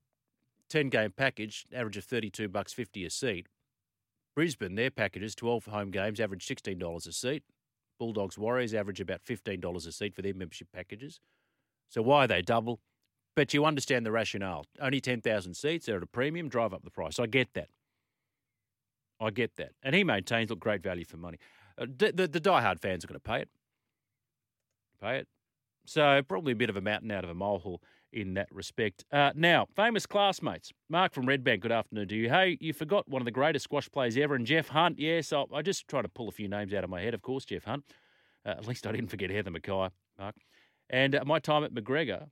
10 0.71 0.89
game 0.89 1.12
package, 1.15 1.67
average 1.75 1.97
of 1.97 2.05
32 2.05 2.49
bucks 2.49 2.73
50 2.73 3.05
a 3.05 3.11
seat. 3.11 3.47
Brisbane, 4.35 4.77
their 4.77 4.91
packages, 4.91 5.35
12 5.35 5.67
home 5.67 5.91
games, 5.91 6.21
average 6.21 6.47
$16 6.47 7.07
a 7.07 7.12
seat. 7.12 7.43
Bulldogs 7.99 8.39
Warriors 8.39 8.73
average 8.73 9.00
about 9.00 9.23
$15 9.23 9.87
a 9.87 9.93
seat 9.93 10.15
for 10.15 10.23
their 10.23 10.33
membership 10.33 10.69
packages. 10.73 11.21
So 11.91 12.00
why 12.00 12.25
are 12.25 12.29
they 12.29 12.41
double? 12.41 12.81
But 13.37 13.53
you 13.53 13.65
understand 13.65 14.07
the 14.07 14.12
rationale. 14.12 14.65
Only 14.81 15.00
10,000 15.00 15.55
seats, 15.55 15.87
they're 15.87 15.99
at 15.99 16.03
a 16.03 16.07
premium, 16.07 16.49
drive 16.49 16.73
up 16.73 16.83
the 16.83 16.91
price. 16.91 17.19
I 17.19 17.27
get 17.27 17.53
that. 17.55 17.69
I 19.21 19.31
get 19.31 19.57
that. 19.57 19.73
And 19.83 19.95
he 19.95 20.03
maintains, 20.03 20.50
look, 20.50 20.61
great 20.61 20.83
value 20.83 21.05
for 21.05 21.17
money. 21.17 21.39
Uh, 21.77 21.87
the, 21.95 22.12
the, 22.12 22.29
the 22.29 22.41
die-hard 22.41 22.81
fans 22.81 23.05
are 23.05 23.09
going 23.09 23.21
to 23.21 23.29
pay 23.29 23.41
it. 23.43 23.49
Pay 25.00 25.19
it. 25.19 25.29
So 25.87 26.22
probably 26.28 26.52
a 26.52 26.56
bit 26.56 26.70
of 26.70 26.76
a 26.76 26.80
mountain 26.80 27.10
out 27.10 27.25
of 27.25 27.30
a 27.30 27.34
molehill 27.34 27.82
in 28.12 28.34
that 28.34 28.49
respect. 28.52 29.04
Uh, 29.12 29.30
now, 29.34 29.66
famous 29.76 30.06
classmates. 30.06 30.72
Mark 30.88 31.14
from 31.14 31.26
Redbank, 31.26 31.60
good 31.60 31.72
afternoon 31.72 32.08
to 32.08 32.16
you. 32.16 32.28
Hey, 32.28 32.58
you 32.60 32.72
forgot 32.72 33.08
one 33.08 33.22
of 33.22 33.26
the 33.26 33.30
greatest 33.30 33.64
squash 33.64 33.88
players 33.90 34.16
ever, 34.16 34.34
and 34.34 34.46
Geoff 34.46 34.68
Hunt. 34.68 34.99
Yes, 34.99 35.32
I, 35.32 35.44
I 35.52 35.62
just 35.62 35.87
try 35.88 36.02
to 36.02 36.08
pull 36.08 36.28
a 36.28 36.32
few 36.32 36.49
names 36.49 36.75
out 36.75 36.84
of 36.84 36.90
my 36.90 37.00
head. 37.00 37.14
Of 37.14 37.22
course, 37.22 37.44
Geoff 37.44 37.64
Hunt. 37.64 37.84
Uh, 38.44 38.50
at 38.50 38.66
least 38.66 38.87
I 38.87 38.92
didn't 38.92 39.10
forget 39.10 39.30
Heather 39.30 39.50
McKay, 39.50 39.90
Mark. 40.18 40.34
And 40.88 41.14
uh, 41.14 41.25
my 41.25 41.38
time 41.38 41.62
at 41.62 41.72
MacGregor 41.72 42.26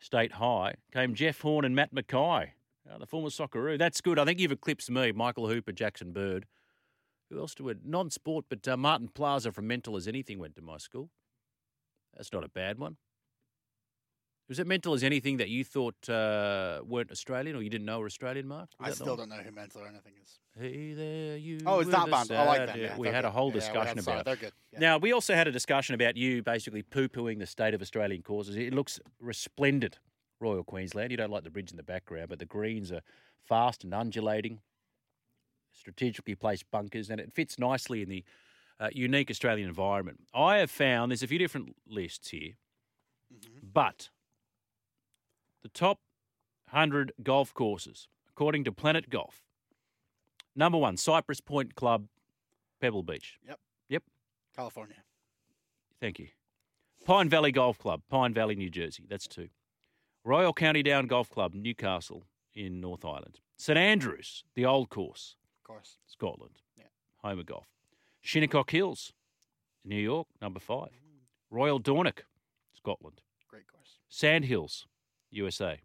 State 0.00 0.32
High 0.32 0.74
came 0.92 1.14
Jeff 1.14 1.40
Horn 1.40 1.64
and 1.64 1.76
Matt 1.76 1.94
McKay, 1.94 2.50
uh, 2.90 2.98
the 2.98 3.06
former 3.06 3.28
Socceroo. 3.28 3.78
That's 3.78 4.00
good. 4.00 4.18
I 4.18 4.24
think 4.24 4.40
you've 4.40 4.52
eclipsed 4.52 4.90
me, 4.90 5.12
Michael 5.12 5.48
Hooper, 5.48 5.72
Jackson 5.72 6.12
Bird. 6.12 6.46
Who 7.30 7.38
else 7.38 7.54
do 7.54 7.68
it? 7.68 7.78
Non-sport, 7.84 8.46
but 8.48 8.66
uh, 8.66 8.76
Martin 8.76 9.08
Plaza 9.08 9.52
from 9.52 9.66
Mental 9.66 9.96
as 9.96 10.08
Anything 10.08 10.38
went 10.38 10.56
to 10.56 10.62
my 10.62 10.78
school. 10.78 11.10
That's 12.16 12.32
not 12.32 12.44
a 12.44 12.48
bad 12.48 12.78
one. 12.78 12.96
Was 14.48 14.60
it 14.60 14.66
mental 14.68 14.94
as 14.94 15.02
anything 15.02 15.38
that 15.38 15.48
you 15.48 15.64
thought 15.64 16.08
uh, 16.08 16.80
weren't 16.86 17.10
Australian 17.10 17.56
or 17.56 17.62
you 17.62 17.68
didn't 17.70 17.84
know 17.84 17.98
were 17.98 18.06
Australian, 18.06 18.46
Mark? 18.46 18.70
Was 18.78 18.90
I 18.90 18.94
still 18.94 19.16
don't 19.16 19.28
know 19.28 19.36
who 19.38 19.50
Mental 19.50 19.82
or 19.82 19.88
anything 19.88 20.12
is. 20.22 20.38
Hey 20.56 20.92
there, 20.94 21.36
you. 21.36 21.58
Oh, 21.66 21.80
it's 21.80 21.90
that 21.90 22.08
band. 22.08 22.30
I 22.30 22.44
like 22.44 22.66
that. 22.66 22.78
yeah, 22.78 22.84
Yeah, 22.84 22.96
we 22.96 23.08
had 23.08 23.24
a 23.24 23.28
good. 23.28 23.32
whole 23.34 23.48
Yeah, 23.48 23.54
we 23.54 23.60
discussion 23.60 24.02
some- 24.02 24.12
about. 24.14 24.24
They're 24.24 24.36
good. 24.36 24.52
Yeah. 24.72 24.78
Now 24.78 24.98
we 24.98 25.12
also 25.12 25.34
had 25.34 25.48
a 25.48 25.52
discussion 25.52 25.96
about 25.96 26.16
you 26.16 26.44
basically 26.44 26.82
poo-pooing 26.82 27.40
the 27.40 27.46
state 27.46 27.74
of 27.74 27.82
Australian 27.82 28.22
courses. 28.22 28.54
It 28.56 28.72
looks 28.72 29.00
resplendent, 29.20 29.98
Royal 30.40 30.62
Queensland. 30.62 31.10
You 31.10 31.16
don't 31.16 31.30
like 31.30 31.42
the 31.42 31.50
bridge 31.50 31.72
in 31.72 31.76
the 31.76 31.82
background, 31.82 32.28
but 32.28 32.38
the 32.38 32.46
greens 32.46 32.92
are 32.92 33.02
fast 33.48 33.82
and 33.82 33.92
undulating, 33.92 34.60
strategically 35.72 36.36
placed 36.36 36.70
bunkers, 36.70 37.10
and 37.10 37.20
it 37.20 37.32
fits 37.34 37.58
nicely 37.58 38.00
in 38.00 38.08
the 38.08 38.22
uh, 38.80 38.88
unique 38.92 39.30
Australian 39.30 39.68
environment. 39.68 40.20
I 40.34 40.58
have 40.58 40.70
found 40.70 41.10
there's 41.10 41.22
a 41.22 41.26
few 41.26 41.38
different 41.38 41.76
lists 41.86 42.28
here, 42.30 42.52
Mm-hmm. 43.34 43.66
but 43.72 44.10
the 45.62 45.68
top 45.68 45.98
100 46.70 47.12
golf 47.24 47.52
courses, 47.52 48.06
according 48.30 48.62
to 48.64 48.72
Planet 48.72 49.10
Golf. 49.10 49.42
Number 50.54 50.78
one, 50.78 50.96
Cypress 50.96 51.40
Point 51.40 51.74
Club, 51.74 52.06
Pebble 52.80 53.02
Beach. 53.02 53.38
Yep. 53.46 53.58
Yep. 53.88 54.02
California. 54.54 54.96
Thank 56.00 56.18
you. 56.20 56.28
Pine 57.04 57.28
Valley 57.28 57.50
Golf 57.52 57.78
Club, 57.78 58.02
Pine 58.08 58.32
Valley, 58.32 58.54
New 58.54 58.70
Jersey. 58.70 59.06
That's 59.08 59.26
two. 59.26 59.48
Royal 60.24 60.52
County 60.52 60.82
Down 60.84 61.06
Golf 61.08 61.28
Club, 61.28 61.52
Newcastle 61.52 62.24
in 62.54 62.80
North 62.80 63.04
Island. 63.04 63.40
St 63.58 63.76
Andrews, 63.78 64.44
the 64.54 64.64
old 64.66 64.88
course, 64.88 65.36
Of 65.58 65.64
course. 65.64 65.98
Scotland. 66.06 66.60
Yeah. 66.76 66.84
Home 67.22 67.38
of 67.40 67.46
golf. 67.46 67.66
Shinnecock 68.26 68.70
Hills, 68.70 69.12
New 69.84 69.94
York, 69.94 70.26
number 70.42 70.58
five. 70.58 70.90
Royal 71.48 71.78
Dornoch, 71.78 72.24
Scotland. 72.74 73.20
Great 73.48 73.68
course. 73.68 74.00
Sand 74.08 74.46
Hills, 74.46 74.88
USA. 75.30 75.78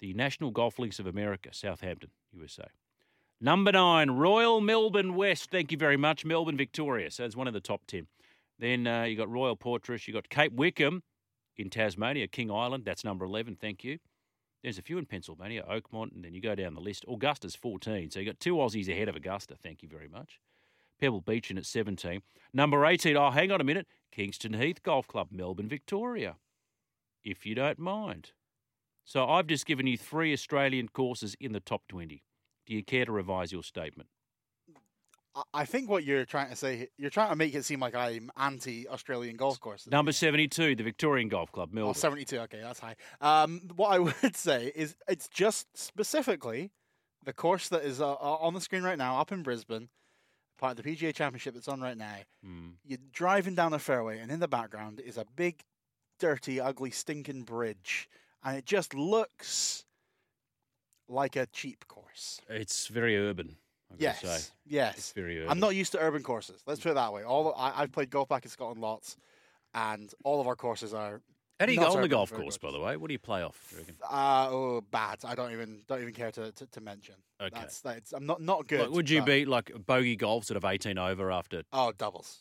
The 0.00 0.12
National 0.12 0.50
Golf 0.50 0.80
Links 0.80 0.98
of 0.98 1.06
America, 1.06 1.50
Southampton, 1.52 2.10
USA. 2.32 2.66
Number 3.40 3.70
nine, 3.70 4.10
Royal 4.10 4.60
Melbourne 4.60 5.14
West. 5.14 5.52
Thank 5.52 5.70
you 5.70 5.78
very 5.78 5.96
much, 5.96 6.24
Melbourne, 6.24 6.56
Victoria. 6.56 7.12
So 7.12 7.24
it's 7.24 7.36
one 7.36 7.46
of 7.46 7.54
the 7.54 7.60
top 7.60 7.82
10. 7.86 8.08
Then 8.58 8.88
uh, 8.88 9.04
you 9.04 9.16
got 9.16 9.30
Royal 9.30 9.56
Portrush. 9.56 10.08
You 10.08 10.14
got 10.14 10.28
Cape 10.30 10.52
Wickham 10.52 11.04
in 11.56 11.70
Tasmania, 11.70 12.26
King 12.26 12.50
Island. 12.50 12.84
That's 12.84 13.04
number 13.04 13.24
11. 13.24 13.56
Thank 13.60 13.84
you. 13.84 13.98
There's 14.64 14.78
a 14.78 14.82
few 14.82 14.98
in 14.98 15.06
Pennsylvania, 15.06 15.64
Oakmont, 15.70 16.12
and 16.12 16.24
then 16.24 16.34
you 16.34 16.40
go 16.40 16.56
down 16.56 16.74
the 16.74 16.80
list. 16.80 17.04
Augusta's 17.06 17.54
14. 17.54 18.10
So 18.10 18.18
you 18.18 18.26
got 18.26 18.40
two 18.40 18.56
Aussies 18.56 18.88
ahead 18.88 19.08
of 19.08 19.14
Augusta. 19.14 19.54
Thank 19.62 19.84
you 19.84 19.88
very 19.88 20.08
much. 20.08 20.40
Pebble 21.00 21.20
Beach 21.20 21.50
in 21.50 21.58
at 21.58 21.66
17. 21.66 22.22
Number 22.52 22.84
18, 22.84 23.16
oh, 23.16 23.30
hang 23.30 23.50
on 23.50 23.60
a 23.60 23.64
minute. 23.64 23.86
Kingston 24.12 24.54
Heath 24.54 24.82
Golf 24.82 25.06
Club, 25.06 25.28
Melbourne, 25.30 25.68
Victoria. 25.68 26.36
If 27.24 27.46
you 27.46 27.54
don't 27.54 27.78
mind. 27.78 28.32
So 29.04 29.26
I've 29.28 29.46
just 29.46 29.66
given 29.66 29.86
you 29.86 29.96
three 29.96 30.32
Australian 30.32 30.88
courses 30.88 31.34
in 31.40 31.52
the 31.52 31.60
top 31.60 31.82
20. 31.88 32.22
Do 32.66 32.74
you 32.74 32.84
care 32.84 33.04
to 33.04 33.12
revise 33.12 33.52
your 33.52 33.62
statement? 33.62 34.08
I- 35.54 35.64
think 35.64 35.88
what 35.88 36.02
you're 36.04 36.24
trying 36.24 36.50
to 36.50 36.56
say, 36.56 36.88
you're 36.98 37.08
trying 37.10 37.30
to 37.30 37.36
make 37.36 37.54
it 37.54 37.64
seem 37.64 37.78
like 37.80 37.94
I'm 37.94 38.30
anti-Australian 38.36 39.36
golf 39.36 39.60
courses. 39.60 39.90
Number 39.90 40.10
72, 40.12 40.74
the 40.74 40.82
Victorian 40.82 41.28
Golf 41.28 41.52
Club, 41.52 41.70
Oh, 41.72 41.74
Melbourne. 41.74 41.94
72. 41.94 42.38
Okay, 42.40 42.60
that's 42.60 42.80
high. 42.80 42.96
Um, 43.20 43.62
what 43.76 43.88
I 43.92 43.98
would 44.22 44.34
say 44.36 44.72
is 44.74 44.96
it's 45.08 45.28
just 45.28 45.66
specifically 45.78 46.72
the 47.24 47.32
course 47.32 47.68
that 47.68 47.84
is 47.84 48.00
uh, 48.00 48.10
uh, 48.12 48.14
on 48.40 48.54
the 48.54 48.60
screen 48.60 48.82
right 48.82 48.98
now, 48.98 49.20
up 49.20 49.30
in 49.30 49.42
Brisbane, 49.44 49.88
part 50.60 50.78
of 50.78 50.84
the 50.84 50.94
PGA 50.94 51.14
Championship 51.14 51.54
that's 51.54 51.68
on 51.68 51.80
right 51.80 51.96
now. 51.96 52.16
Hmm. 52.44 52.68
You're 52.84 52.98
driving 53.12 53.54
down 53.54 53.72
a 53.72 53.78
fairway, 53.78 54.18
and 54.20 54.30
in 54.30 54.38
the 54.40 54.46
background 54.48 55.00
is 55.00 55.16
a 55.16 55.24
big, 55.34 55.60
dirty, 56.20 56.60
ugly, 56.60 56.90
stinking 56.90 57.42
bridge, 57.42 58.08
and 58.44 58.56
it 58.56 58.66
just 58.66 58.94
looks 58.94 59.84
like 61.08 61.34
a 61.34 61.46
cheap 61.46 61.88
course. 61.88 62.40
It's 62.48 62.86
very 62.88 63.16
urban, 63.16 63.56
I've 63.90 63.98
got 63.98 64.18
to 64.20 64.26
Yes, 64.26 64.42
say. 64.46 64.52
yes. 64.66 64.96
It's 64.98 65.12
very 65.12 65.38
urban. 65.38 65.50
I'm 65.50 65.58
not 65.60 65.74
used 65.74 65.92
to 65.92 65.98
urban 65.98 66.22
courses. 66.22 66.62
Let's 66.66 66.80
put 66.80 66.90
it 66.90 66.94
that 66.94 67.12
way. 67.12 67.24
All 67.24 67.54
I, 67.56 67.72
I've 67.82 67.90
played 67.92 68.10
golf 68.10 68.28
back 68.28 68.44
in 68.44 68.50
Scotland 68.50 68.80
lots, 68.80 69.16
and 69.74 70.12
all 70.24 70.40
of 70.40 70.46
our 70.46 70.56
courses 70.56 70.92
are. 70.94 71.20
How 71.60 71.66
do 71.66 71.72
you 71.72 71.78
go 71.78 71.92
on 71.92 72.00
the 72.00 72.08
golf 72.08 72.32
course, 72.32 72.56
by 72.56 72.72
the 72.72 72.80
way? 72.80 72.96
What 72.96 73.08
do 73.08 73.12
you 73.12 73.18
play 73.18 73.42
off, 73.42 73.74
you? 73.76 73.84
Uh, 74.02 74.48
oh, 74.50 74.80
bad. 74.90 75.18
I 75.24 75.34
don't 75.34 75.52
even 75.52 75.82
don't 75.86 76.00
even 76.00 76.14
care 76.14 76.30
to, 76.32 76.50
to, 76.52 76.66
to 76.66 76.80
mention. 76.80 77.16
Okay. 77.40 77.50
That's, 77.54 77.82
that's 77.82 78.12
I'm 78.12 78.24
not 78.24 78.40
not 78.40 78.66
good. 78.66 78.80
Like, 78.80 78.90
would 78.90 79.10
you 79.10 79.20
but- 79.20 79.26
be 79.26 79.44
like 79.44 79.70
bogey 79.86 80.16
golf 80.16 80.46
sort 80.46 80.56
of 80.56 80.64
18 80.64 80.96
over 80.96 81.30
after? 81.30 81.62
Oh, 81.72 81.92
doubles. 81.92 82.38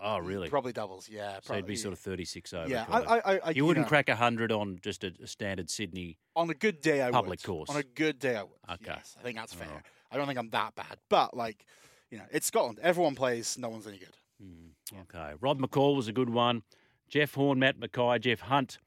Oh, 0.00 0.18
really? 0.18 0.48
Probably 0.48 0.72
doubles. 0.72 1.10
Yeah. 1.10 1.40
So 1.42 1.54
you'd 1.54 1.66
be 1.66 1.74
probably, 1.74 1.76
sort 1.76 1.92
of 1.92 1.98
36 1.98 2.54
over. 2.54 2.70
Yeah. 2.70 2.86
I. 2.88 3.00
I, 3.00 3.40
I, 3.44 3.50
you 3.50 3.66
wouldn't 3.66 3.84
know, 3.84 3.88
crack 3.88 4.08
100 4.08 4.50
on 4.50 4.78
just 4.80 5.04
a, 5.04 5.12
a 5.22 5.26
standard 5.26 5.68
Sydney. 5.68 6.16
on 6.34 6.48
a 6.48 6.54
good 6.54 6.80
day. 6.80 7.02
I 7.02 7.10
public 7.10 7.40
would. 7.40 7.42
course. 7.42 7.68
On 7.70 7.76
a 7.76 7.82
good 7.82 8.18
day, 8.18 8.36
I 8.36 8.44
would. 8.44 8.52
Okay. 8.70 8.84
Yes, 8.86 9.14
I 9.18 9.22
think 9.22 9.36
that's 9.36 9.52
fair. 9.52 9.68
Alright. 9.68 9.84
I 10.10 10.16
don't 10.16 10.26
think 10.26 10.38
I'm 10.38 10.48
that 10.50 10.74
bad, 10.74 10.96
but 11.10 11.36
like, 11.36 11.66
you 12.10 12.16
know, 12.18 12.24
it's 12.30 12.46
Scotland. 12.46 12.78
Everyone 12.82 13.14
plays. 13.14 13.58
No 13.58 13.68
one's 13.68 13.86
any 13.86 13.98
good. 13.98 14.16
Hmm, 14.40 15.00
Okay. 15.00 15.32
Rod 15.40 15.58
McCall 15.58 15.96
was 15.96 16.08
a 16.08 16.12
good 16.12 16.30
one. 16.30 16.62
Jeff 17.08 17.34
Horn, 17.34 17.58
Matt 17.58 17.78
McKay, 17.78 18.20
Geoff 18.20 18.40
Hunt 18.40 18.78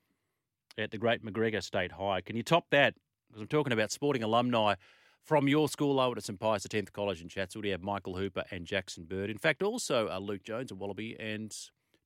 at 0.77 0.91
the 0.91 0.97
Great 0.97 1.23
MacGregor 1.23 1.61
State 1.61 1.93
High. 1.93 2.21
Can 2.21 2.35
you 2.35 2.43
top 2.43 2.65
that? 2.71 2.95
Because 3.27 3.41
I'm 3.41 3.47
talking 3.47 3.73
about 3.73 3.91
sporting 3.91 4.23
alumni 4.23 4.75
from 5.23 5.47
your 5.47 5.67
school 5.67 5.99
over 5.99 6.15
at 6.17 6.23
St 6.23 6.39
Pius 6.39 6.65
X 6.71 6.89
College 6.91 7.21
in 7.21 7.27
Chatswood. 7.27 7.65
You 7.65 7.71
have 7.71 7.81
Michael 7.81 8.15
Hooper 8.15 8.43
and 8.51 8.65
Jackson 8.65 9.03
Bird. 9.03 9.29
In 9.29 9.37
fact, 9.37 9.61
also 9.61 10.07
uh, 10.09 10.19
Luke 10.19 10.43
Jones 10.43 10.71
of 10.71 10.79
Wallaby 10.79 11.17
and 11.19 11.53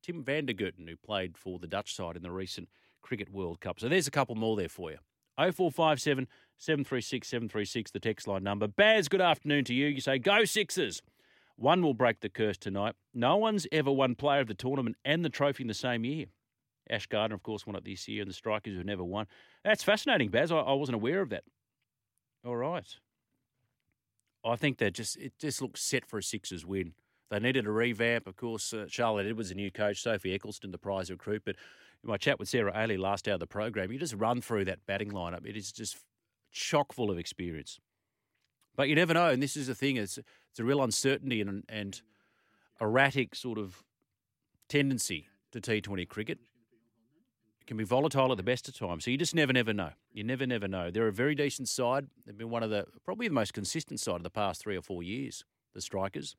Tim 0.01 0.23
van 0.23 0.47
der 0.47 0.53
Gugten, 0.53 0.89
who 0.89 0.97
played 0.97 1.37
for 1.37 1.59
the 1.59 1.67
Dutch 1.67 1.95
side 1.95 2.15
in 2.15 2.23
the 2.23 2.31
recent 2.31 2.69
Cricket 3.01 3.31
World 3.31 3.59
Cup. 3.59 3.79
So 3.79 3.87
there's 3.87 4.07
a 4.07 4.11
couple 4.11 4.35
more 4.35 4.55
there 4.55 4.69
for 4.69 4.91
you. 4.91 4.97
0457 5.37 6.27
736 6.57 7.27
736, 7.27 7.91
the 7.91 7.99
text 7.99 8.27
line 8.27 8.43
number. 8.43 8.67
Baz, 8.67 9.07
good 9.07 9.21
afternoon 9.21 9.63
to 9.65 9.73
you. 9.73 9.87
You 9.87 10.01
say, 10.01 10.19
go 10.19 10.45
Sixers. 10.45 11.01
One 11.55 11.81
will 11.81 11.93
break 11.93 12.21
the 12.21 12.29
curse 12.29 12.57
tonight. 12.57 12.95
No 13.13 13.37
one's 13.37 13.67
ever 13.71 13.91
won 13.91 14.15
player 14.15 14.41
of 14.41 14.47
the 14.47 14.53
tournament 14.53 14.97
and 15.05 15.23
the 15.23 15.29
trophy 15.29 15.63
in 15.63 15.67
the 15.67 15.73
same 15.73 16.03
year. 16.05 16.25
Ash 16.89 17.05
Gardner, 17.05 17.35
of 17.35 17.43
course, 17.43 17.65
won 17.65 17.75
it 17.75 17.85
this 17.85 18.07
year, 18.07 18.21
and 18.21 18.29
the 18.29 18.33
strikers 18.33 18.75
who 18.75 18.83
never 18.83 19.03
won. 19.03 19.27
That's 19.63 19.83
fascinating, 19.83 20.29
Baz. 20.29 20.51
I, 20.51 20.57
I 20.57 20.73
wasn't 20.73 20.95
aware 20.95 21.21
of 21.21 21.29
that. 21.29 21.43
All 22.45 22.55
right. 22.55 22.87
I 24.43 24.55
think 24.55 24.79
that 24.79 24.93
just 24.93 25.17
it 25.17 25.33
just 25.39 25.61
looks 25.61 25.81
set 25.81 26.05
for 26.05 26.17
a 26.17 26.23
Sixers 26.23 26.65
win. 26.65 26.93
They 27.29 27.39
needed 27.39 27.65
a 27.65 27.71
revamp, 27.71 28.27
of 28.27 28.35
course. 28.35 28.73
Uh, 28.73 28.85
Charlotte 28.87 29.27
Edwards, 29.27 29.49
the 29.49 29.55
new 29.55 29.71
coach, 29.71 30.01
Sophie 30.01 30.37
Ecclestone, 30.37 30.71
the 30.71 30.77
prize 30.77 31.09
recruit. 31.09 31.43
But 31.45 31.55
my 32.03 32.17
chat 32.17 32.39
with 32.39 32.49
Sarah 32.49 32.73
Aley 32.73 32.97
last 32.97 33.27
hour 33.27 33.35
of 33.35 33.39
the 33.39 33.47
program, 33.47 33.91
you 33.91 33.99
just 33.99 34.15
run 34.15 34.41
through 34.41 34.65
that 34.65 34.85
batting 34.85 35.11
lineup. 35.11 35.45
It 35.45 35.55
is 35.55 35.71
just 35.71 35.97
chock 36.51 36.91
full 36.91 37.11
of 37.11 37.17
experience. 37.17 37.79
But 38.75 38.89
you 38.89 38.95
never 38.95 39.13
know, 39.13 39.29
and 39.29 39.41
this 39.41 39.55
is 39.55 39.67
the 39.67 39.75
thing: 39.75 39.97
it's 39.97 40.19
it's 40.51 40.59
a 40.59 40.63
real 40.63 40.83
uncertainty 40.83 41.41
and 41.41 41.63
and 41.67 42.01
erratic 42.79 43.35
sort 43.35 43.57
of 43.57 43.83
tendency 44.67 45.27
to 45.51 45.59
T 45.59 45.81
Twenty 45.81 46.05
cricket. 46.05 46.39
It 47.61 47.67
can 47.67 47.77
be 47.77 47.83
volatile 47.83 48.31
at 48.31 48.37
the 48.37 48.43
best 48.43 48.67
of 48.67 48.77
times, 48.77 49.05
so 49.05 49.11
you 49.11 49.17
just 49.17 49.35
never, 49.35 49.53
never 49.53 49.73
know. 49.73 49.91
You 50.11 50.23
never, 50.23 50.45
never 50.45 50.67
know. 50.67 50.91
They're 50.91 51.07
a 51.07 51.13
very 51.13 51.35
decent 51.35 51.69
side. 51.69 52.07
They've 52.25 52.37
been 52.37 52.49
one 52.49 52.63
of 52.63 52.69
the 52.69 52.85
probably 53.05 53.27
the 53.27 53.33
most 53.33 53.53
consistent 53.53 53.99
side 53.99 54.15
of 54.15 54.23
the 54.23 54.29
past 54.29 54.61
three 54.61 54.75
or 54.75 54.81
four 54.81 55.03
years. 55.03 55.45
The 55.73 55.81
Strikers, 55.81 56.35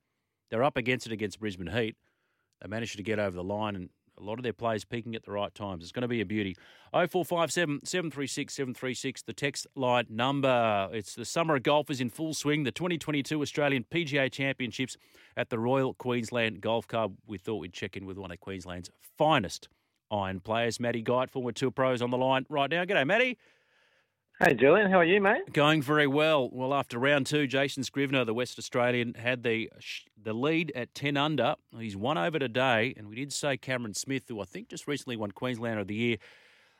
they're 0.50 0.64
up 0.64 0.76
against 0.76 1.06
it 1.06 1.12
against 1.12 1.40
Brisbane 1.40 1.68
Heat. 1.68 1.96
They 2.60 2.68
managed 2.68 2.96
to 2.96 3.02
get 3.02 3.18
over 3.18 3.34
the 3.34 3.44
line, 3.44 3.76
and 3.76 3.88
a 4.18 4.22
lot 4.22 4.38
of 4.38 4.42
their 4.42 4.52
players 4.52 4.84
peaking 4.84 5.14
at 5.14 5.24
the 5.24 5.32
right 5.32 5.54
times. 5.54 5.82
It's 5.82 5.92
going 5.92 6.02
to 6.02 6.08
be 6.08 6.20
a 6.20 6.26
beauty. 6.26 6.56
0457 6.92 7.80
736 7.84 8.54
736, 8.54 9.22
the 9.22 9.32
text 9.32 9.66
line 9.74 10.06
number. 10.08 10.88
It's 10.92 11.14
the 11.14 11.24
summer 11.24 11.56
of 11.56 11.62
golf 11.62 11.90
is 11.90 12.00
in 12.00 12.10
full 12.10 12.34
swing. 12.34 12.64
The 12.64 12.72
2022 12.72 13.40
Australian 13.40 13.84
PGA 13.90 14.30
Championships 14.30 14.96
at 15.36 15.50
the 15.50 15.58
Royal 15.58 15.94
Queensland 15.94 16.60
Golf 16.60 16.86
Club. 16.86 17.16
We 17.26 17.38
thought 17.38 17.56
we'd 17.56 17.72
check 17.72 17.96
in 17.96 18.06
with 18.06 18.18
one 18.18 18.30
of 18.30 18.40
Queensland's 18.40 18.90
finest 19.16 19.68
iron 20.10 20.40
players, 20.40 20.78
Matty 20.78 21.02
Guy, 21.02 21.26
former 21.26 21.52
Tour 21.52 21.70
Pros 21.70 22.02
on 22.02 22.10
the 22.10 22.18
line 22.18 22.44
right 22.48 22.70
now. 22.70 22.84
G'day, 22.84 23.06
Matty. 23.06 23.38
Hey, 24.44 24.54
Julian, 24.54 24.90
how 24.90 24.98
are 24.98 25.04
you, 25.04 25.20
mate? 25.20 25.52
Going 25.52 25.82
very 25.82 26.08
well. 26.08 26.50
Well, 26.50 26.74
after 26.74 26.98
round 26.98 27.26
two, 27.26 27.46
Jason 27.46 27.84
Scrivener, 27.84 28.24
the 28.24 28.34
West 28.34 28.58
Australian, 28.58 29.14
had 29.14 29.44
the 29.44 29.70
the 30.20 30.32
lead 30.32 30.72
at 30.74 30.92
10 30.96 31.16
under. 31.16 31.54
He's 31.78 31.96
one 31.96 32.18
over 32.18 32.40
today, 32.40 32.92
and 32.96 33.06
we 33.06 33.14
did 33.14 33.32
say 33.32 33.56
Cameron 33.56 33.94
Smith, 33.94 34.24
who 34.26 34.40
I 34.40 34.44
think 34.44 34.68
just 34.68 34.88
recently 34.88 35.16
won 35.16 35.30
Queenslander 35.30 35.82
of 35.82 35.86
the 35.86 35.94
Year, 35.94 36.16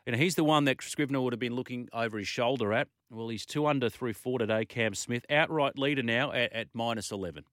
And 0.09 0.17
he's 0.17 0.35
the 0.35 0.43
one 0.43 0.65
that 0.65 0.83
Scrivener 0.83 1.21
would 1.21 1.33
have 1.33 1.39
been 1.39 1.55
looking 1.55 1.89
over 1.93 2.19
his 2.19 2.27
shoulder 2.27 2.73
at. 2.73 2.89
Well, 3.13 3.29
he's 3.29 3.47
two 3.47 3.65
under 3.69 3.89
through 3.89 4.15
four 4.15 4.41
today, 4.41 4.65
Cam 4.65 4.97
Smith. 4.97 5.25
Outright 5.31 5.79
leader 5.79 6.03
now 6.03 6.33
at, 6.33 6.53
at 6.53 6.67
minus 6.75 7.13
11. 7.13 7.45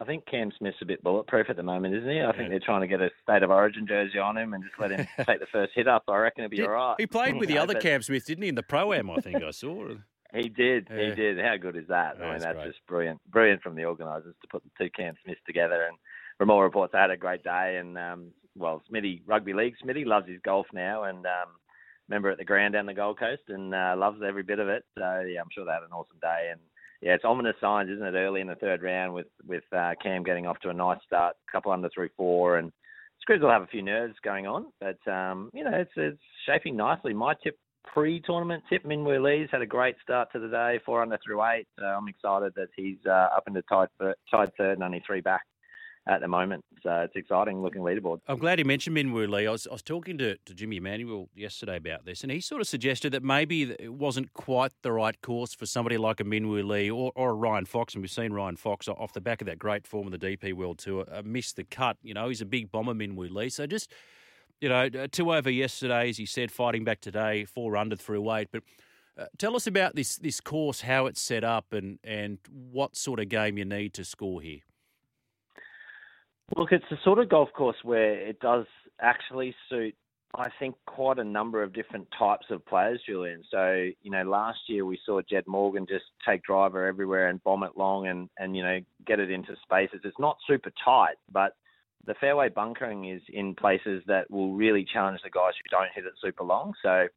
I 0.00 0.04
think 0.04 0.26
Cam 0.26 0.52
Smith's 0.58 0.76
a 0.82 0.84
bit 0.84 1.02
bulletproof 1.02 1.46
at 1.48 1.56
the 1.56 1.62
moment, 1.62 1.94
isn't 1.94 2.08
he? 2.10 2.16
I 2.20 2.24
Yeah. 2.26 2.32
think 2.32 2.50
they're 2.50 2.60
trying 2.60 2.82
to 2.82 2.86
get 2.86 3.00
a 3.00 3.10
state 3.22 3.42
of 3.42 3.50
origin 3.50 3.86
jersey 3.86 4.18
on 4.18 4.36
him 4.36 4.52
and 4.52 4.62
just 4.62 4.78
let 4.78 4.90
him 4.90 5.06
take 5.26 5.40
the 5.40 5.46
first 5.50 5.72
hit 5.74 5.88
up. 5.88 6.04
I 6.08 6.16
reckon 6.18 6.44
it'll 6.44 6.50
be 6.50 6.56
Did- 6.58 6.66
all 6.66 6.72
right. 6.72 6.96
He 6.98 7.06
played 7.06 7.36
with 7.36 7.48
the 7.48 7.58
other 7.58 7.74
Cam 7.80 8.02
Smith, 8.02 8.26
didn't 8.26 8.42
he, 8.42 8.48
in 8.50 8.54
the 8.56 8.62
Pro 8.62 8.92
Am, 8.92 9.10
I 9.10 9.16
think 9.16 9.42
I 9.42 9.50
saw. 9.52 9.88
He 10.34 10.48
did. 10.50 10.88
Yeah. 10.90 11.08
He 11.08 11.14
did. 11.14 11.38
How 11.38 11.56
good 11.56 11.76
is 11.76 11.86
that? 11.88 12.16
I 12.20 12.32
mean, 12.32 12.40
That's 12.40 12.54
great. 12.56 12.66
just 12.66 12.86
brilliant. 12.86 13.20
Brilliant 13.30 13.62
from 13.62 13.74
the 13.74 13.84
organisers 13.84 14.34
to 14.42 14.48
put 14.48 14.62
the 14.64 14.70
two 14.78 14.90
Cam 14.90 15.14
Smiths 15.24 15.40
together. 15.46 15.84
And 15.88 15.96
from 16.36 16.50
all 16.50 16.62
reports, 16.62 16.92
they 16.92 16.98
had 16.98 17.10
a 17.10 17.16
great 17.16 17.42
day. 17.42 17.78
And, 17.80 17.96
um, 17.96 18.32
well, 18.54 18.82
Smithy, 18.88 19.22
rugby 19.24 19.54
league, 19.54 19.76
Smithy 19.80 20.04
loves 20.04 20.28
his 20.28 20.40
golf 20.44 20.66
now. 20.74 21.04
And, 21.04 21.24
um, 21.24 21.48
member 22.08 22.28
at 22.30 22.38
the 22.38 22.44
ground 22.44 22.74
down 22.74 22.86
the 22.86 22.92
Gold 22.94 23.18
Coast 23.18 23.42
and 23.48 23.74
uh, 23.74 23.94
loves 23.96 24.20
every 24.26 24.42
bit 24.42 24.58
of 24.58 24.68
it. 24.68 24.84
So, 24.98 25.20
yeah, 25.26 25.40
I'm 25.40 25.48
sure 25.52 25.64
they 25.64 25.72
had 25.72 25.82
an 25.82 25.92
awesome 25.92 26.18
day. 26.20 26.50
And, 26.52 26.60
yeah, 27.02 27.14
it's 27.14 27.24
ominous 27.24 27.56
signs, 27.60 27.90
isn't 27.90 28.06
it? 28.06 28.14
Early 28.14 28.40
in 28.40 28.46
the 28.46 28.54
third 28.56 28.82
round 28.82 29.14
with 29.14 29.26
with 29.46 29.64
uh, 29.76 29.92
Cam 30.02 30.22
getting 30.22 30.46
off 30.46 30.58
to 30.60 30.70
a 30.70 30.74
nice 30.74 30.98
start, 31.06 31.36
a 31.48 31.52
couple 31.52 31.72
under 31.72 31.88
through 31.94 32.10
four, 32.16 32.58
and 32.58 32.72
Screws 33.20 33.40
will 33.40 33.50
have 33.50 33.62
a 33.62 33.68
few 33.68 33.82
nerves 33.82 34.14
going 34.22 34.46
on, 34.46 34.66
but 34.80 34.98
um, 35.10 35.50
you 35.52 35.64
know 35.64 35.74
it's 35.74 35.90
it's 35.96 36.20
shaping 36.46 36.76
nicely. 36.76 37.12
My 37.12 37.34
tip 37.42 37.58
pre-tournament 37.84 38.62
tip, 38.68 38.84
Minwoo 38.84 39.22
Lee's 39.22 39.48
had 39.50 39.62
a 39.62 39.66
great 39.66 39.96
start 40.02 40.28
to 40.32 40.38
the 40.38 40.48
day, 40.48 40.80
four 40.84 41.02
under 41.02 41.18
through 41.24 41.42
eight. 41.44 41.66
So 41.78 41.84
I'm 41.84 42.08
excited 42.08 42.52
that 42.56 42.68
he's 42.76 42.98
uh, 43.06 43.28
up 43.36 43.44
into 43.46 43.62
tied 43.62 43.88
tied 44.30 44.50
third 44.56 44.74
and 44.74 44.82
only 44.82 45.02
three 45.06 45.20
back 45.20 45.42
at 46.06 46.20
the 46.20 46.28
moment. 46.28 46.64
So 46.82 46.90
it's 47.00 47.16
exciting 47.16 47.62
looking 47.62 47.82
leaderboard. 47.82 48.20
I'm 48.28 48.38
glad 48.38 48.58
you 48.58 48.64
mentioned 48.64 48.96
Minwoo 48.96 49.28
Lee. 49.28 49.46
I 49.46 49.50
was, 49.50 49.66
I 49.66 49.72
was 49.72 49.82
talking 49.82 50.18
to, 50.18 50.36
to 50.36 50.54
Jimmy 50.54 50.76
Emanuel 50.76 51.28
yesterday 51.34 51.76
about 51.76 52.04
this, 52.04 52.22
and 52.22 52.30
he 52.30 52.40
sort 52.40 52.60
of 52.60 52.68
suggested 52.68 53.12
that 53.12 53.24
maybe 53.24 53.74
it 53.78 53.92
wasn't 53.92 54.32
quite 54.32 54.72
the 54.82 54.92
right 54.92 55.20
course 55.20 55.54
for 55.54 55.66
somebody 55.66 55.98
like 55.98 56.20
a 56.20 56.24
Minwoo 56.24 56.66
Lee 56.66 56.90
or, 56.90 57.10
or 57.16 57.30
a 57.30 57.34
Ryan 57.34 57.64
Fox. 57.64 57.94
And 57.94 58.02
we've 58.02 58.10
seen 58.10 58.32
Ryan 58.32 58.56
Fox 58.56 58.86
off 58.86 59.12
the 59.12 59.20
back 59.20 59.40
of 59.40 59.46
that 59.46 59.58
great 59.58 59.86
form 59.86 60.06
of 60.06 60.18
the 60.18 60.36
DP 60.36 60.52
World 60.52 60.78
Tour 60.78 61.04
uh, 61.10 61.22
miss 61.24 61.52
the 61.52 61.64
cut. 61.64 61.96
You 62.02 62.14
know, 62.14 62.28
he's 62.28 62.40
a 62.40 62.46
big 62.46 62.70
bomber, 62.70 62.94
Minwoo 62.94 63.30
Lee. 63.30 63.48
So 63.48 63.66
just, 63.66 63.92
you 64.60 64.68
know, 64.68 64.86
uh, 64.86 65.08
two 65.10 65.34
over 65.34 65.50
yesterday, 65.50 66.10
as 66.10 66.18
he 66.18 66.26
said, 66.26 66.52
fighting 66.52 66.84
back 66.84 67.00
today, 67.00 67.44
four 67.44 67.76
under 67.76 67.96
through 67.96 68.32
eight. 68.32 68.48
But 68.52 68.62
uh, 69.18 69.26
tell 69.38 69.56
us 69.56 69.66
about 69.66 69.96
this 69.96 70.16
this 70.18 70.40
course, 70.40 70.82
how 70.82 71.06
it's 71.06 71.20
set 71.20 71.42
up, 71.42 71.72
and 71.72 71.98
and 72.04 72.38
what 72.48 72.94
sort 72.96 73.18
of 73.18 73.28
game 73.28 73.58
you 73.58 73.64
need 73.64 73.92
to 73.94 74.04
score 74.04 74.40
here. 74.40 74.60
Look, 76.54 76.70
it's 76.70 76.84
the 76.90 76.98
sort 77.02 77.18
of 77.18 77.28
golf 77.28 77.52
course 77.52 77.76
where 77.82 78.14
it 78.14 78.38
does 78.40 78.66
actually 79.00 79.54
suit, 79.68 79.94
I 80.34 80.48
think, 80.60 80.76
quite 80.86 81.18
a 81.18 81.24
number 81.24 81.62
of 81.62 81.72
different 81.72 82.06
types 82.16 82.46
of 82.50 82.64
players, 82.66 83.00
Julian. 83.04 83.42
So, 83.50 83.90
you 84.02 84.10
know, 84.10 84.22
last 84.22 84.60
year 84.68 84.84
we 84.84 84.98
saw 85.04 85.20
Jed 85.28 85.44
Morgan 85.48 85.86
just 85.88 86.04
take 86.26 86.44
driver 86.44 86.86
everywhere 86.86 87.28
and 87.28 87.42
bomb 87.42 87.64
it 87.64 87.76
long 87.76 88.06
and, 88.06 88.28
and 88.38 88.56
you 88.56 88.62
know, 88.62 88.78
get 89.06 89.18
it 89.18 89.30
into 89.30 89.56
spaces. 89.62 90.00
It's 90.04 90.18
not 90.20 90.36
super 90.46 90.70
tight, 90.84 91.16
but 91.32 91.56
the 92.06 92.14
fairway 92.20 92.48
bunkering 92.48 93.10
is 93.10 93.22
in 93.28 93.56
places 93.56 94.04
that 94.06 94.30
will 94.30 94.52
really 94.52 94.86
challenge 94.90 95.20
the 95.24 95.30
guys 95.30 95.54
who 95.56 95.76
don't 95.76 95.90
hit 95.94 96.06
it 96.06 96.12
super 96.22 96.44
long. 96.44 96.74
So, 96.80 97.08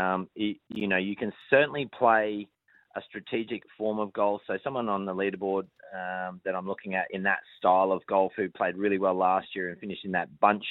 um, 0.00 0.28
you, 0.34 0.56
you 0.68 0.88
know, 0.88 0.96
you 0.96 1.14
can 1.14 1.32
certainly 1.50 1.88
play 1.96 2.48
a 2.96 3.02
strategic 3.08 3.62
form 3.76 3.98
of 3.98 4.12
golf. 4.12 4.42
So 4.46 4.58
someone 4.62 4.88
on 4.88 5.04
the 5.04 5.14
leaderboard 5.14 5.66
um, 5.94 6.40
that 6.44 6.54
I'm 6.54 6.66
looking 6.66 6.94
at 6.94 7.06
in 7.10 7.22
that 7.24 7.38
style 7.58 7.92
of 7.92 8.04
golf 8.06 8.32
who 8.36 8.48
played 8.48 8.76
really 8.76 8.98
well 8.98 9.14
last 9.14 9.48
year 9.54 9.70
and 9.70 9.78
finished 9.78 10.04
in 10.04 10.12
that 10.12 10.28
bunch. 10.40 10.64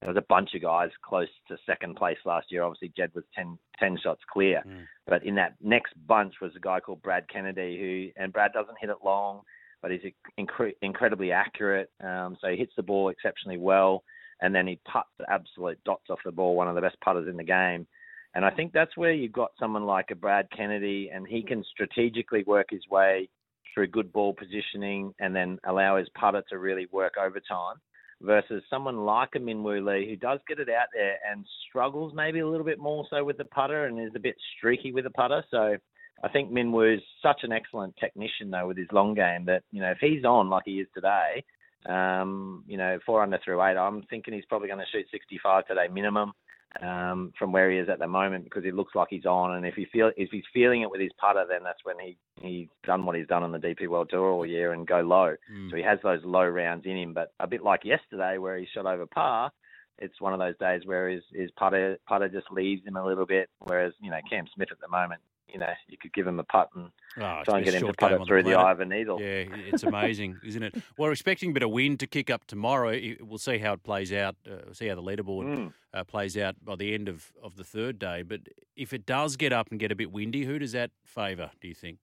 There 0.00 0.12
was 0.12 0.18
a 0.18 0.26
bunch 0.28 0.50
of 0.54 0.62
guys 0.62 0.90
close 1.02 1.28
to 1.48 1.56
second 1.64 1.96
place 1.96 2.18
last 2.24 2.48
year. 2.50 2.62
Obviously, 2.62 2.92
Jed 2.96 3.10
was 3.14 3.24
10, 3.34 3.58
10 3.78 3.98
shots 4.02 4.20
clear. 4.30 4.62
Mm. 4.66 4.86
But 5.06 5.24
in 5.24 5.34
that 5.36 5.54
next 5.62 5.94
bunch 6.06 6.34
was 6.42 6.52
a 6.56 6.60
guy 6.60 6.80
called 6.80 7.02
Brad 7.02 7.28
Kennedy, 7.28 8.12
who 8.16 8.22
and 8.22 8.32
Brad 8.32 8.52
doesn't 8.52 8.76
hit 8.80 8.90
it 8.90 8.98
long, 9.04 9.40
but 9.80 9.90
he's 9.90 10.12
incre- 10.38 10.76
incredibly 10.82 11.32
accurate. 11.32 11.90
Um, 12.02 12.36
so 12.40 12.48
he 12.48 12.56
hits 12.56 12.72
the 12.76 12.82
ball 12.82 13.08
exceptionally 13.08 13.58
well, 13.58 14.04
and 14.42 14.54
then 14.54 14.66
he 14.66 14.78
puts 14.90 15.08
the 15.18 15.30
absolute 15.30 15.78
dots 15.84 16.10
off 16.10 16.18
the 16.24 16.32
ball. 16.32 16.54
One 16.54 16.68
of 16.68 16.74
the 16.74 16.80
best 16.82 17.00
putters 17.02 17.28
in 17.28 17.36
the 17.36 17.44
game. 17.44 17.86
And 18.34 18.44
I 18.44 18.50
think 18.50 18.72
that's 18.72 18.96
where 18.96 19.12
you've 19.12 19.32
got 19.32 19.52
someone 19.58 19.84
like 19.84 20.10
a 20.10 20.16
Brad 20.16 20.48
Kennedy, 20.56 21.10
and 21.14 21.26
he 21.26 21.42
can 21.42 21.64
strategically 21.70 22.42
work 22.46 22.66
his 22.70 22.82
way 22.90 23.28
through 23.72 23.88
good 23.88 24.12
ball 24.12 24.34
positioning 24.34 25.14
and 25.20 25.34
then 25.34 25.58
allow 25.66 25.96
his 25.96 26.08
putter 26.18 26.42
to 26.48 26.58
really 26.58 26.86
work 26.92 27.14
over 27.20 27.40
time. 27.40 27.76
Versus 28.22 28.62
someone 28.70 29.04
like 29.04 29.30
a 29.34 29.38
Minwoo 29.38 29.84
Lee 29.84 30.08
who 30.08 30.16
does 30.16 30.38
get 30.48 30.58
it 30.58 30.68
out 30.70 30.86
there 30.94 31.16
and 31.30 31.44
struggles 31.68 32.12
maybe 32.14 32.38
a 32.38 32.48
little 32.48 32.64
bit 32.64 32.78
more 32.78 33.04
so 33.10 33.22
with 33.22 33.36
the 33.36 33.44
putter 33.44 33.86
and 33.86 34.00
is 34.00 34.14
a 34.14 34.20
bit 34.20 34.36
streaky 34.56 34.92
with 34.92 35.04
the 35.04 35.10
putter. 35.10 35.44
So 35.50 35.76
I 36.22 36.28
think 36.28 36.50
Minwoo's 36.50 37.02
such 37.20 37.40
an 37.42 37.52
excellent 37.52 37.94
technician 37.96 38.50
though 38.50 38.68
with 38.68 38.78
his 38.78 38.86
long 38.92 39.14
game 39.14 39.44
that 39.46 39.64
you 39.72 39.82
know 39.82 39.90
if 39.90 39.98
he's 40.00 40.24
on 40.24 40.48
like 40.48 40.62
he 40.64 40.80
is 40.80 40.86
today, 40.94 41.44
um, 41.86 42.64
you 42.66 42.78
know 42.78 42.98
four 43.04 43.22
under 43.22 43.38
through 43.44 43.60
eight, 43.62 43.76
I'm 43.76 44.02
thinking 44.08 44.32
he's 44.32 44.46
probably 44.46 44.68
going 44.68 44.80
to 44.80 44.86
shoot 44.90 45.06
65 45.10 45.66
today 45.66 45.88
minimum 45.92 46.32
um, 46.82 47.32
from 47.38 47.52
where 47.52 47.70
he 47.70 47.78
is 47.78 47.88
at 47.88 47.98
the 47.98 48.06
moment 48.06 48.44
because 48.44 48.64
it 48.64 48.74
looks 48.74 48.94
like 48.94 49.08
he's 49.10 49.26
on. 49.26 49.56
And 49.56 49.66
if 49.66 49.74
he 49.74 49.86
feel 49.86 50.10
if 50.16 50.30
he's 50.30 50.44
feeling 50.52 50.82
it 50.82 50.90
with 50.90 51.00
his 51.00 51.12
putter, 51.20 51.44
then 51.48 51.62
that's 51.62 51.84
when 51.84 51.96
he 51.98 52.16
he's 52.40 52.68
done 52.84 53.06
what 53.06 53.16
he's 53.16 53.26
done 53.26 53.42
on 53.42 53.52
the 53.52 53.58
DP 53.58 53.88
World 53.88 54.08
Tour 54.10 54.30
all 54.30 54.46
year 54.46 54.72
and 54.72 54.86
go 54.86 55.00
low. 55.00 55.34
Mm. 55.52 55.70
So 55.70 55.76
he 55.76 55.82
has 55.82 55.98
those 56.02 56.24
low 56.24 56.44
rounds 56.46 56.86
in 56.86 56.96
him. 56.96 57.14
But 57.14 57.32
a 57.40 57.46
bit 57.46 57.62
like 57.62 57.84
yesterday 57.84 58.38
where 58.38 58.58
he 58.58 58.66
shot 58.74 58.86
over 58.86 59.06
par, 59.06 59.50
it's 59.98 60.20
one 60.20 60.32
of 60.32 60.38
those 60.38 60.58
days 60.58 60.82
where 60.84 61.08
his 61.08 61.22
his 61.32 61.50
putter 61.52 61.98
putter 62.08 62.28
just 62.28 62.50
leaves 62.50 62.84
him 62.86 62.96
a 62.96 63.06
little 63.06 63.26
bit. 63.26 63.48
Whereas 63.60 63.92
you 64.00 64.10
know 64.10 64.20
Cam 64.28 64.46
Smith 64.54 64.68
at 64.72 64.80
the 64.80 64.88
moment, 64.88 65.20
you 65.52 65.58
know 65.58 65.72
you 65.88 65.96
could 65.98 66.12
give 66.12 66.26
him 66.26 66.38
a 66.40 66.44
putt 66.44 66.68
and 66.74 66.90
Oh, 67.16 67.42
try 67.44 67.58
and 67.58 67.64
get 67.64 67.74
him 67.74 67.86
to 67.86 67.92
putt 67.92 68.12
it 68.12 68.26
through 68.26 68.42
the, 68.42 68.50
planet. 68.50 68.66
eye 68.66 68.72
of 68.72 68.80
a 68.80 68.84
needle. 68.84 69.20
Yeah, 69.20 69.44
it's 69.70 69.82
amazing, 69.94 70.38
isn't 70.44 70.62
it? 70.64 70.74
Well, 70.74 71.08
we're 71.08 71.12
expecting 71.12 71.50
a 71.50 71.52
bit 71.52 71.62
of 71.62 71.70
wind 71.70 72.00
to 72.00 72.08
kick 72.08 72.28
up 72.28 72.44
tomorrow. 72.46 72.98
We'll 73.20 73.38
see 73.38 73.58
how 73.58 73.74
it 73.74 73.84
plays 73.84 74.12
out. 74.12 74.34
Uh, 74.44 74.56
we'll 74.64 74.74
see 74.74 74.88
how 74.88 74.96
the 74.96 75.02
leaderboard 75.02 75.44
Mm. 75.44 75.72
uh, 75.92 76.02
plays 76.04 76.36
out 76.36 76.56
by 76.64 76.74
the 76.74 76.92
end 76.92 77.08
of, 77.08 77.32
of 77.42 77.54
the 77.56 77.62
third 77.62 78.00
day. 78.00 78.22
But 78.22 78.40
if 78.74 78.92
it 78.92 79.06
does 79.06 79.36
get 79.36 79.52
up 79.52 79.68
and 79.70 79.78
get 79.78 79.92
a 79.92 79.94
bit 79.94 80.10
windy, 80.10 80.44
who 80.44 80.58
does 80.58 80.72
that 80.72 80.90
favour? 81.04 81.50
Do 81.60 81.68
you 81.68 81.74
think? 81.74 81.98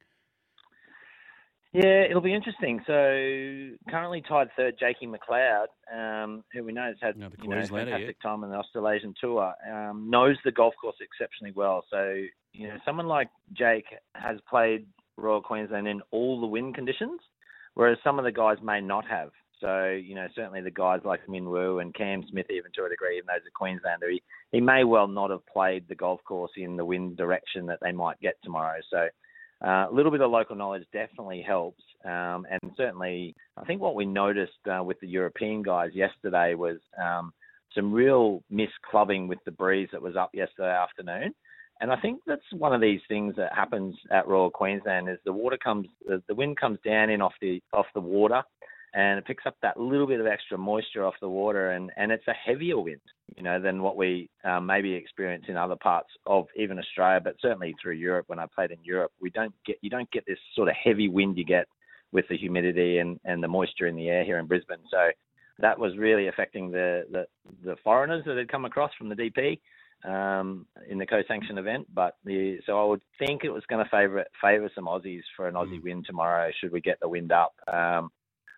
Yeah, 1.73 2.03
it'll 2.10 2.21
be 2.21 2.34
interesting. 2.34 2.81
So 2.86 3.77
currently 3.89 4.21
tied 4.27 4.49
third, 4.57 4.75
Jakey 4.77 5.07
McLeod, 5.07 5.67
um, 5.93 6.43
who 6.53 6.65
we 6.65 6.73
know 6.73 6.88
has 6.88 6.97
had 7.01 7.17
No, 7.17 7.29
the 7.29 7.38
you 7.41 7.49
know, 7.49 7.65
fantastic 7.65 8.21
time 8.21 8.43
on 8.43 8.49
the 8.49 8.57
Australasian 8.57 9.13
tour, 9.21 9.53
um, 9.71 10.10
knows 10.10 10.36
the 10.43 10.51
golf 10.51 10.73
course 10.81 10.97
exceptionally 10.99 11.53
well. 11.55 11.86
So 11.89 12.23
you 12.51 12.67
know, 12.67 12.77
someone 12.84 13.07
like 13.07 13.29
Jake 13.53 13.86
has 14.15 14.38
played 14.49 14.86
Royal 15.15 15.41
Queensland 15.41 15.88
in 15.88 16.01
all 16.12 16.41
the 16.41 16.47
wind 16.47 16.75
conditions, 16.75 17.21
whereas 17.75 17.97
some 18.03 18.19
of 18.19 18.25
the 18.25 18.34
guys 18.34 18.57
may 18.62 18.81
not 18.81 19.07
have. 19.07 19.29
So 19.62 19.91
you 19.91 20.15
know, 20.15 20.27
certainly 20.36 20.60
the 20.60 20.71
guys 20.71 20.99
like 21.05 21.25
Minwoo 21.27 21.81
and 21.81 21.93
Cam 21.93 22.25
Smith, 22.29 22.47
even 22.49 22.71
to 22.75 22.84
a 22.84 22.89
degree, 22.89 23.15
even 23.15 23.27
though 23.27 23.36
he's 23.36 23.47
a 23.47 23.57
Queenslander, 23.57 24.10
he, 24.10 24.21
he 24.51 24.60
may 24.60 24.84
well 24.84 25.07
not 25.07 25.29
have 25.29 25.45
played 25.45 25.88
the 25.88 25.95
golf 25.95 26.19
course 26.25 26.51
in 26.57 26.75
the 26.75 26.84
wind 26.84 27.15
direction 27.15 27.65
that 27.67 27.79
they 27.81 27.93
might 27.93 28.19
get 28.19 28.36
tomorrow. 28.43 28.79
So 28.89 29.07
uh, 29.65 29.88
a 29.89 29.93
little 29.93 30.12
bit 30.12 30.21
of 30.21 30.32
local 30.32 30.56
knowledge 30.56 30.86
definitely 30.91 31.41
helps. 31.41 31.84
Um, 32.04 32.45
and 32.50 32.71
certainly, 32.76 33.36
I 33.58 33.63
think 33.65 33.82
what 33.82 33.95
we 33.95 34.06
noticed 34.06 34.54
uh, 34.67 34.84
with 34.84 35.00
the 35.02 35.08
European 35.08 35.62
guys 35.62 35.91
yesterday 35.93 36.56
was 36.56 36.78
um, 37.02 37.32
some 37.76 37.91
real 37.93 38.43
misclubbing 38.52 39.28
with 39.28 39.39
the 39.45 39.52
breeze 39.52 39.89
that 39.91 40.02
was 40.02 40.15
up 40.15 40.32
yesterday 40.34 40.76
afternoon. 40.76 41.34
And 41.80 41.91
I 41.91 42.00
think 42.00 42.21
that's 42.28 42.41
one 42.54 42.74
of 42.74 42.82
these 42.82 43.02
things 43.08 43.36
that 43.38 43.54
happens 43.56 43.95
at 44.12 44.28
Royal 44.28 44.52
Queensland 44.52 45.10
is 45.10 45.17
the 45.26 45.34
water 45.34 45.58
comes, 45.58 45.88
the, 46.06 46.21
the 46.28 46.36
wind 46.36 46.58
comes 46.58 46.78
down 46.86 47.10
in 47.10 47.21
off 47.21 47.34
the 47.41 47.62
off 47.74 47.88
the 47.95 48.02
water, 48.02 48.43
and 48.93 49.17
it 49.17 49.25
picks 49.25 49.45
up 49.45 49.56
that 49.62 49.80
little 49.80 50.08
bit 50.08 50.19
of 50.19 50.27
extra 50.27 50.58
moisture 50.58 51.06
off 51.06 51.13
the 51.21 51.30
water, 51.30 51.71
and, 51.71 51.91
and 51.95 52.12
it's 52.12 52.27
a 52.27 52.34
heavier 52.34 52.80
wind, 52.80 53.01
you 53.38 53.43
know, 53.43 53.60
than 53.60 53.82
what 53.82 53.95
we 53.95 54.30
um, 54.43 54.65
maybe 54.65 54.93
experience 54.93 55.45
in 55.47 55.56
other 55.56 55.77
parts 55.77 56.10
of 56.25 56.47
even 56.58 56.77
Australia, 56.77 57.21
but 57.23 57.36
certainly 57.41 57.73
through 57.82 57.93
Europe. 57.93 58.25
When 58.27 58.39
I 58.39 58.45
played 58.54 58.71
in 58.71 58.84
Europe, 58.84 59.12
we 59.21 59.30
don't 59.30 59.54
get 59.65 59.77
you 59.82 59.89
don't 59.89 60.12
get 60.12 60.25
this 60.25 60.39
sort 60.56 60.67
of 60.67 60.75
heavy 60.75 61.08
wind 61.08 61.38
you 61.38 61.45
get 61.45 61.67
with 62.12 62.25
the 62.30 62.38
humidity 62.38 62.97
and, 62.97 63.19
and 63.23 63.41
the 63.41 63.47
moisture 63.47 63.88
in 63.88 63.95
the 63.95 64.10
air 64.10 64.23
here 64.23 64.38
in 64.38 64.45
Brisbane. 64.45 64.84
So 64.89 65.12
that 65.60 65.80
was 65.80 65.97
really 65.97 66.27
affecting 66.27 66.71
the, 66.71 67.04
the, 67.12 67.25
the 67.63 67.75
foreigners 67.84 68.23
that 68.25 68.38
had 68.38 68.51
come 68.51 68.65
across 68.65 68.91
from 68.97 69.10
the 69.10 69.15
DP 69.15 69.60
um, 70.04 70.65
in 70.89 70.97
the 70.97 71.06
co-sanction 71.06 71.58
event. 71.58 71.88
But 71.93 72.17
the, 72.25 72.58
so 72.65 72.82
I 72.82 72.86
would 72.86 73.01
think 73.19 73.43
it 73.43 73.49
was 73.49 73.63
going 73.69 73.84
to 73.84 73.89
favour 73.89 74.25
favour 74.41 74.69
some 74.75 74.86
Aussies 74.86 75.21
for 75.36 75.47
an 75.47 75.56
Aussie 75.56 75.82
win 75.82 76.04
tomorrow. 76.06 76.51
Should 76.60 76.71
we 76.71 76.82
get 76.82 76.99
the 76.99 77.10
wind 77.10 77.32
up? 77.32 77.54
Um, 77.71 78.12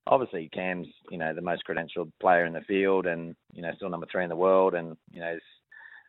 obviously, 0.07 0.49
Cam's 0.53 0.87
you 1.09 1.17
know 1.17 1.33
the 1.33 1.41
most 1.41 1.63
credentialed 1.67 2.11
player 2.19 2.45
in 2.45 2.53
the 2.53 2.61
field, 2.61 3.05
and 3.05 3.35
you 3.53 3.61
know 3.61 3.71
still 3.75 3.89
number 3.89 4.07
three 4.11 4.23
in 4.23 4.29
the 4.29 4.35
world, 4.35 4.73
and 4.73 4.97
you 5.11 5.19
know. 5.19 5.37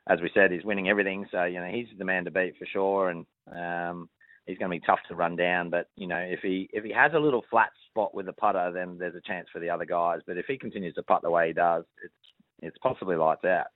As 0.07 0.21
we 0.21 0.31
said, 0.35 0.53
he's 0.53 0.67
winning 0.67 0.91
everything, 0.91 1.25
so 1.33 1.45
you 1.45 1.59
know 1.59 1.67
he's 1.67 1.87
the 1.97 2.05
man 2.05 2.27
to 2.27 2.31
beat 2.31 2.59
for 2.59 2.67
sure, 2.67 3.09
and 3.09 3.25
um, 3.51 4.11
he's 4.47 4.59
going 4.59 4.71
to 4.71 4.79
be 4.79 4.85
tough 4.85 4.99
to 5.09 5.15
run 5.15 5.35
down. 5.35 5.71
But 5.71 5.89
you 5.97 6.07
know, 6.07 6.19
if 6.19 6.41
he 6.41 6.69
if 6.75 6.85
he 6.85 6.93
has 6.93 7.13
a 7.15 7.19
little 7.19 7.43
flat 7.51 7.71
spot 7.89 8.15
with 8.15 8.27
the 8.27 8.35
putter, 8.35 8.71
then 8.71 8.99
there's 8.99 9.15
a 9.15 9.21
chance 9.23 9.49
for 9.51 9.61
the 9.61 9.71
other 9.71 9.87
guys. 9.87 10.21
But 10.27 10.37
if 10.37 10.45
he 10.47 10.59
continues 10.59 10.95
to 10.97 11.03
putt 11.03 11.23
the 11.23 11.31
way 11.31 11.47
he 11.47 11.53
does, 11.55 11.85
it's 12.05 12.13
it's 12.61 12.79
possibly 12.83 13.17
lights 13.17 13.47
out. 13.47 13.69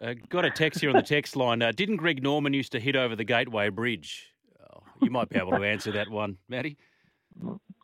Uh, 0.00 0.14
got 0.28 0.44
a 0.44 0.50
text 0.50 0.80
here 0.80 0.90
on 0.90 0.96
the 0.96 1.02
text 1.02 1.36
line. 1.36 1.62
Uh, 1.62 1.70
didn't 1.70 1.96
Greg 1.98 2.20
Norman 2.20 2.52
used 2.52 2.72
to 2.72 2.80
hit 2.80 2.96
over 2.96 3.14
the 3.14 3.24
Gateway 3.24 3.70
Bridge? 3.70 4.32
Oh, 4.60 4.82
you 5.00 5.10
might 5.10 5.28
be 5.28 5.38
able 5.38 5.52
to 5.52 5.62
answer 5.62 5.92
that 5.92 6.10
one, 6.10 6.36
Matty. 6.48 6.76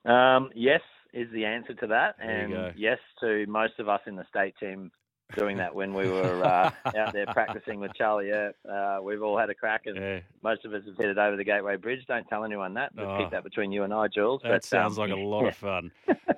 Um, 0.05 0.51
yes 0.57 0.81
is 1.13 1.31
the 1.33 1.45
answer 1.45 1.75
to 1.75 1.87
that, 1.89 2.17
and 2.21 2.75
yes 2.77 2.99
to 3.21 3.47
most 3.47 3.75
of 3.79 3.89
us 3.89 4.01
in 4.07 4.17
the 4.17 4.25
state 4.29 4.55
team 4.59 4.91
doing 5.37 5.57
that 5.57 5.75
when 5.75 5.95
we 5.95 6.09
were 6.09 6.45
uh, 6.45 6.71
out 6.97 7.13
there 7.13 7.27
practicing 7.27 7.81
with 7.81 7.93
Charlie 7.95 8.31
Earp. 8.31 8.57
Uh, 8.71 8.99
we've 9.03 9.23
all 9.23 9.39
had 9.39 9.51
a 9.51 9.55
crack, 9.55 9.83
and 9.87 9.97
Yeah, 9.97 10.21
most 10.43 10.65
of 10.65 10.73
us 10.75 10.83
have 10.87 10.97
headed 10.97 11.19
over 11.19 11.37
the 11.37 11.45
Gateway 11.45 11.77
Bridge. 11.77 12.01
Don't 12.07 12.27
tell 12.29 12.45
anyone 12.45 12.75
that. 12.75 12.93
Oh. 12.99 13.19
keep 13.19 13.31
that 13.31 13.45
between 13.45 13.73
you 13.73 13.83
and 13.83 13.93
I, 13.93 14.09
Jules. 14.09 14.41
that 14.43 14.51
but, 14.51 14.65
sounds 14.65 14.99
um, 14.99 15.09
like 15.09 15.17
a 15.17 15.21
lot 15.21 15.47
of 15.47 15.57
fun. 15.57 15.91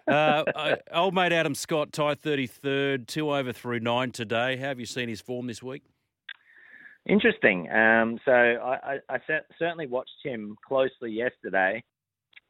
Uh, 0.09 0.11
uh, 0.55 0.77
old 0.93 1.15
mate 1.15 1.33
Adam 1.33 1.55
Scott, 1.55 1.93
tie 1.93 2.15
33rd, 2.15 3.07
two 3.07 3.35
over 3.35 3.53
through 3.53 3.81
nine 3.81 4.11
today. 4.11 4.57
How 4.57 4.69
have 4.69 4.81
you 4.81 4.87
seen 4.87 5.09
his 5.09 5.21
form 5.21 5.47
this 5.47 5.63
week? 5.63 5.83
Interesting. 7.07 7.71
Um, 7.71 8.19
so 8.25 8.33
I, 8.33 8.95
I, 8.95 8.99
I 9.11 9.19
certainly 9.59 9.87
watched 9.87 10.11
him 10.23 10.57
closely 10.67 11.11
yesterday 11.11 11.83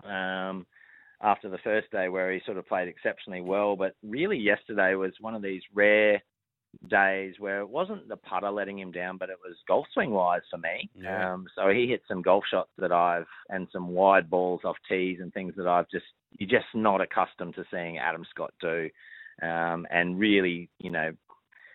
um, 0.04 0.64
after 1.24 1.48
the 1.48 1.58
first 1.58 1.90
day 1.90 2.08
where 2.08 2.30
he 2.30 2.40
sort 2.44 2.58
of 2.58 2.68
played 2.68 2.86
exceptionally 2.86 3.40
well. 3.40 3.74
But 3.74 3.96
really, 4.04 4.38
yesterday 4.38 4.94
was 4.94 5.12
one 5.20 5.34
of 5.34 5.42
these 5.42 5.62
rare 5.74 6.22
days 6.88 7.34
where 7.38 7.60
it 7.60 7.68
wasn't 7.68 8.08
the 8.08 8.16
putter 8.16 8.50
letting 8.50 8.78
him 8.78 8.92
down, 8.92 9.16
but 9.16 9.30
it 9.30 9.38
was 9.44 9.56
golf 9.66 9.86
swing 9.94 10.10
wise 10.10 10.42
for 10.50 10.58
me. 10.58 10.90
Yeah. 10.94 11.32
Um, 11.32 11.46
so 11.56 11.70
he 11.70 11.86
hit 11.86 12.02
some 12.06 12.22
golf 12.22 12.44
shots 12.48 12.70
that 12.78 12.92
I've 12.92 13.26
and 13.48 13.66
some 13.72 13.88
wide 13.88 14.28
balls 14.28 14.60
off 14.64 14.76
tees 14.88 15.18
and 15.20 15.32
things 15.32 15.54
that 15.56 15.66
I've 15.66 15.88
just 15.90 16.06
you're 16.38 16.50
just 16.50 16.66
not 16.74 17.00
accustomed 17.00 17.54
to 17.54 17.64
seeing 17.70 17.98
Adam 17.98 18.24
Scott 18.30 18.52
do. 18.60 18.90
Um, 19.42 19.86
and 19.90 20.18
really, 20.18 20.68
you 20.78 20.90
know, 20.90 21.12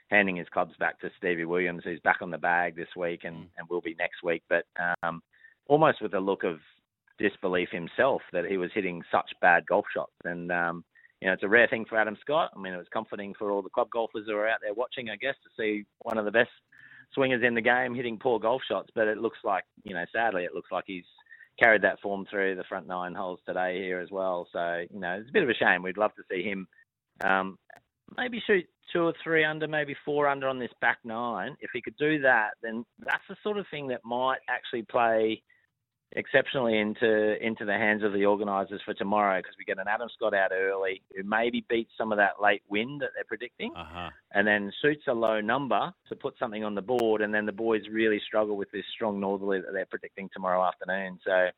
handing 0.09 0.35
his 0.35 0.49
clubs 0.49 0.73
back 0.79 0.99
to 0.99 1.09
Stevie 1.17 1.45
Williams, 1.45 1.83
who's 1.83 1.99
back 2.01 2.17
on 2.21 2.31
the 2.31 2.37
bag 2.37 2.75
this 2.75 2.89
week 2.95 3.21
and, 3.23 3.47
and 3.57 3.69
will 3.69 3.81
be 3.81 3.95
next 3.97 4.23
week, 4.23 4.43
but 4.49 4.65
um, 5.03 5.21
almost 5.67 6.01
with 6.01 6.13
a 6.13 6.19
look 6.19 6.43
of 6.43 6.59
disbelief 7.19 7.69
himself 7.71 8.21
that 8.33 8.45
he 8.45 8.57
was 8.57 8.71
hitting 8.73 9.03
such 9.11 9.29
bad 9.41 9.65
golf 9.67 9.85
shots. 9.93 10.13
And, 10.23 10.51
um, 10.51 10.83
you 11.21 11.27
know, 11.27 11.33
it's 11.33 11.43
a 11.43 11.49
rare 11.49 11.67
thing 11.67 11.85
for 11.85 11.97
Adam 11.97 12.17
Scott. 12.21 12.51
I 12.55 12.59
mean, 12.59 12.73
it 12.73 12.77
was 12.77 12.87
comforting 12.93 13.33
for 13.37 13.51
all 13.51 13.61
the 13.61 13.69
club 13.69 13.89
golfers 13.91 14.25
who 14.27 14.35
are 14.35 14.47
out 14.47 14.59
there 14.61 14.73
watching, 14.73 15.09
I 15.09 15.17
guess, 15.17 15.35
to 15.43 15.49
see 15.61 15.85
one 15.99 16.17
of 16.17 16.25
the 16.25 16.31
best 16.31 16.49
swingers 17.13 17.43
in 17.43 17.55
the 17.55 17.61
game 17.61 17.93
hitting 17.93 18.17
poor 18.17 18.39
golf 18.39 18.61
shots. 18.67 18.89
But 18.95 19.07
it 19.07 19.17
looks 19.17 19.39
like, 19.43 19.63
you 19.83 19.93
know, 19.93 20.05
sadly, 20.13 20.43
it 20.43 20.53
looks 20.53 20.71
like 20.71 20.85
he's 20.87 21.05
carried 21.59 21.81
that 21.81 21.99
form 21.99 22.25
through 22.29 22.55
the 22.55 22.63
front 22.63 22.87
nine 22.87 23.13
holes 23.13 23.39
today 23.45 23.81
here 23.81 23.99
as 23.99 24.09
well. 24.09 24.47
So, 24.53 24.83
you 24.89 24.99
know, 24.99 25.17
it's 25.19 25.29
a 25.29 25.33
bit 25.33 25.43
of 25.43 25.49
a 25.49 25.53
shame. 25.53 25.83
We'd 25.83 25.97
love 25.97 26.15
to 26.15 26.23
see 26.31 26.41
him 26.41 26.67
um, 27.21 27.57
maybe 28.17 28.41
shoot 28.47 28.65
two 28.93 29.03
or 29.03 29.13
three 29.23 29.43
under, 29.43 29.67
maybe 29.67 29.95
four 30.05 30.27
under 30.27 30.47
on 30.47 30.59
this 30.59 30.71
back 30.81 30.99
nine. 31.03 31.55
If 31.59 31.71
he 31.73 31.81
could 31.81 31.97
do 31.97 32.21
that, 32.21 32.51
then 32.61 32.85
that's 32.99 33.23
the 33.27 33.35
sort 33.43 33.57
of 33.57 33.65
thing 33.69 33.87
that 33.89 34.01
might 34.05 34.39
actually 34.49 34.83
play 34.83 35.43
exceptionally 36.13 36.77
into 36.79 37.37
into 37.45 37.65
the 37.65 37.73
hands 37.73 38.03
of 38.03 38.13
the 38.13 38.25
organisers 38.25 38.81
for 38.83 38.93
tomorrow 38.95 39.39
because 39.39 39.55
we 39.59 39.65
get 39.65 39.77
an 39.77 39.87
Adam 39.87 40.09
Scott 40.15 40.33
out 40.33 40.51
early 40.51 41.01
who 41.15 41.23
maybe 41.23 41.63
beats 41.69 41.91
some 41.97 42.11
of 42.11 42.17
that 42.17 42.41
late 42.41 42.63
wind 42.67 43.01
that 43.01 43.09
they're 43.13 43.23
predicting 43.25 43.71
Uh 43.75 43.85
huh. 43.87 44.09
and 44.33 44.47
then 44.47 44.71
shoots 44.81 45.03
a 45.07 45.13
low 45.13 45.39
number 45.39 45.93
to 46.07 46.15
put 46.15 46.33
something 46.39 46.63
on 46.63 46.73
the 46.73 46.81
board, 46.81 47.21
and 47.21 47.33
then 47.33 47.45
the 47.45 47.51
boys 47.51 47.83
really 47.91 48.19
struggle 48.25 48.57
with 48.57 48.71
this 48.71 48.85
strong 48.95 49.19
northerly 49.19 49.59
that 49.61 49.71
they're 49.71 49.85
predicting 49.85 50.29
tomorrow 50.33 50.63
afternoon. 50.63 51.19
So 51.23 51.49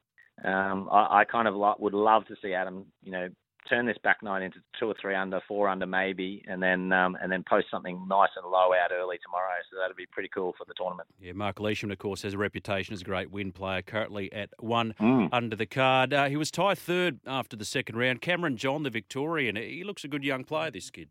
um, 0.48 0.90
I, 0.92 1.22
I 1.22 1.24
kind 1.26 1.48
of 1.48 1.56
like, 1.56 1.80
would 1.80 1.94
love 1.94 2.26
to 2.28 2.36
see 2.42 2.54
Adam, 2.54 2.86
you 3.04 3.12
know, 3.12 3.30
turn 3.70 3.86
this 3.86 3.98
back 4.04 4.18
nine 4.24 4.42
into 4.44 4.60
two 4.80 4.88
or 4.88 4.96
three 5.00 5.16
under, 5.16 5.40
four 5.48 5.70
under 5.70 5.86
maybe, 5.86 6.44
and 6.48 6.62
then 6.62 6.92
um, 6.92 7.18
and 7.22 7.32
then 7.32 7.44
post 7.48 7.68
something 7.72 8.06
nice 8.08 8.30
and 8.36 8.50
low 8.50 8.72
out 8.74 8.92
early 8.92 9.18
tomorrow. 9.24 9.54
So 9.72 9.78
that'd 9.80 9.96
be 9.96 10.06
pretty 10.12 10.30
cool 10.34 10.54
for 10.58 10.66
the 10.66 10.74
tournament. 10.76 11.08
Yeah, 11.20 11.34
Mark 11.34 11.60
Leishman, 11.60 11.92
of 11.92 11.98
course, 12.00 12.22
has 12.24 12.34
a 12.34 12.38
reputation 12.38 12.94
as 12.94 13.02
a 13.02 13.06
great 13.06 13.32
win 13.32 13.52
player, 13.52 13.82
currently 13.82 14.32
at 14.34 14.50
one 14.60 14.94
Mm. 15.00 15.30
under 15.32 15.56
the 15.56 15.66
card. 15.66 16.14
Uh, 16.14 16.28
he 16.30 16.38
was 16.38 16.52
tied 16.52 16.78
third 16.78 17.20
after 17.26 17.56
the 17.56 17.66
second 17.66 17.98
round. 17.98 18.22
Cameron 18.22 18.58
John, 18.58 18.84
the 18.84 18.90
Victorian, 18.90 19.56
he 19.56 19.84
looks 19.84 20.04
a 20.04 20.08
good 20.08 20.24
young 20.24 20.44
player, 20.44 20.72
this 20.72 20.90
kid. 20.90 21.10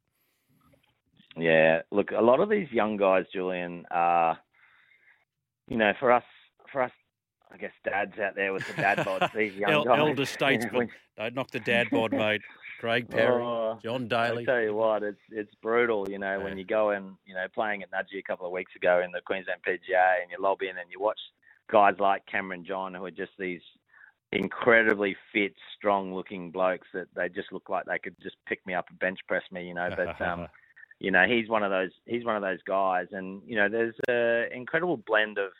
Yeah, 1.37 1.83
look, 1.93 2.11
a 2.11 2.21
lot 2.21 2.41
of 2.41 2.49
these 2.51 2.71
young 2.73 2.97
guys, 2.97 3.25
Julian, 3.33 3.87
are, 3.91 4.39
you 5.69 5.77
know, 5.77 5.93
for 6.01 6.11
us, 6.11 6.25
for 6.73 6.83
us, 6.83 6.91
I 7.53 7.57
guess 7.57 7.73
dads 7.85 8.19
out 8.19 8.35
there 8.37 8.53
with 8.53 8.67
the 8.69 8.75
dad 8.75 8.99
bods, 9.07 9.33
these 9.35 9.55
young 9.55 9.71
El- 9.73 9.85
guys. 9.85 9.99
elder 9.99 10.25
statesman. 10.25 10.89
Don't 11.17 11.35
knock 11.35 11.51
the 11.51 11.61
dad 11.61 11.89
bod, 11.91 12.13
mate. 12.13 12.41
Craig 12.81 13.11
Parry, 13.11 13.43
Oh, 13.43 13.79
John 13.83 14.09
Daly. 14.09 14.45
I 14.45 14.47
tell 14.47 14.61
you 14.63 14.75
what, 14.75 15.03
it's 15.03 15.21
it's 15.31 15.55
brutal. 15.57 16.09
You 16.09 16.19
know, 16.19 16.39
Yeah. 16.39 16.45
when 16.45 16.57
you 16.57 16.65
go 16.65 16.91
and 16.91 17.17
you 17.27 17.35
know, 17.35 17.47
playing 17.53 17.83
at 17.83 17.91
Nudgee 17.91 18.19
a 18.19 18.23
couple 18.23 18.47
of 18.47 18.53
weeks 18.53 18.75
ago 18.75 19.03
in 19.05 19.11
the 19.13 19.21
Queensland 19.21 19.61
PGA, 19.67 20.23
and 20.23 20.31
you 20.31 20.39
lob 20.41 20.63
in 20.63 20.71
and 20.79 20.91
you 20.91 20.99
watch 21.01 21.19
guys 21.71 21.97
like 21.99 22.25
Cameron 22.27 22.65
John, 22.65 22.95
who 22.95 23.05
are 23.05 23.11
just 23.11 23.33
these 23.39 23.61
incredibly 24.33 25.17
fit, 25.33 25.55
strong-looking 25.77 26.51
blokes 26.51 26.87
that 26.95 27.09
they 27.15 27.29
just 27.29 27.53
look 27.53 27.69
like 27.69 27.85
they 27.87 27.99
could 27.99 28.15
just 28.23 28.37
pick 28.47 28.65
me 28.67 28.75
up 28.75 28.89
and 28.89 28.99
bench 28.99 29.19
press 29.29 29.43
me. 29.51 29.67
You 29.69 29.75
know, 29.75 29.91
but 29.97 30.21
um, 30.21 30.47
you 31.01 31.11
know, 31.11 31.27
he's 31.27 31.49
one 31.49 31.63
of 31.63 31.71
those 31.71 31.91
he's 32.07 32.25
one 32.25 32.37
of 32.37 32.43
those 32.43 32.63
guys, 32.67 33.09
and 33.13 33.43
you 33.45 33.57
know, 33.57 33.69
there's 33.69 33.95
an 34.09 34.57
incredible 34.57 34.97
blend 34.97 35.39
of 35.39 35.51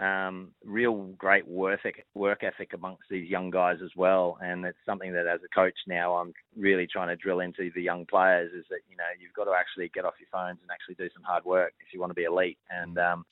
um, 0.00 0.50
real 0.64 1.04
great 1.18 1.46
work 1.46 1.80
ethic, 1.80 2.04
work 2.14 2.42
ethic 2.42 2.72
amongst 2.74 3.04
these 3.08 3.28
young 3.28 3.50
guys 3.50 3.78
as 3.82 3.90
well, 3.96 4.38
and 4.42 4.64
it's 4.64 4.78
something 4.84 5.12
that 5.12 5.26
as 5.26 5.40
a 5.44 5.54
coach 5.54 5.76
now 5.86 6.16
I'm 6.16 6.32
really 6.56 6.86
trying 6.86 7.08
to 7.08 7.16
drill 7.16 7.40
into 7.40 7.70
the 7.74 7.82
young 7.82 8.06
players 8.06 8.52
is 8.52 8.64
that 8.70 8.80
you 8.90 8.96
know 8.96 9.04
you've 9.20 9.34
got 9.34 9.44
to 9.44 9.52
actually 9.52 9.90
get 9.94 10.04
off 10.04 10.14
your 10.18 10.28
phones 10.32 10.58
and 10.62 10.70
actually 10.70 10.96
do 10.96 11.10
some 11.14 11.22
hard 11.22 11.44
work 11.44 11.74
if 11.86 11.92
you 11.92 12.00
want 12.00 12.10
to 12.10 12.14
be 12.14 12.24
elite, 12.24 12.58
and 12.70 12.98
um, 12.98 13.24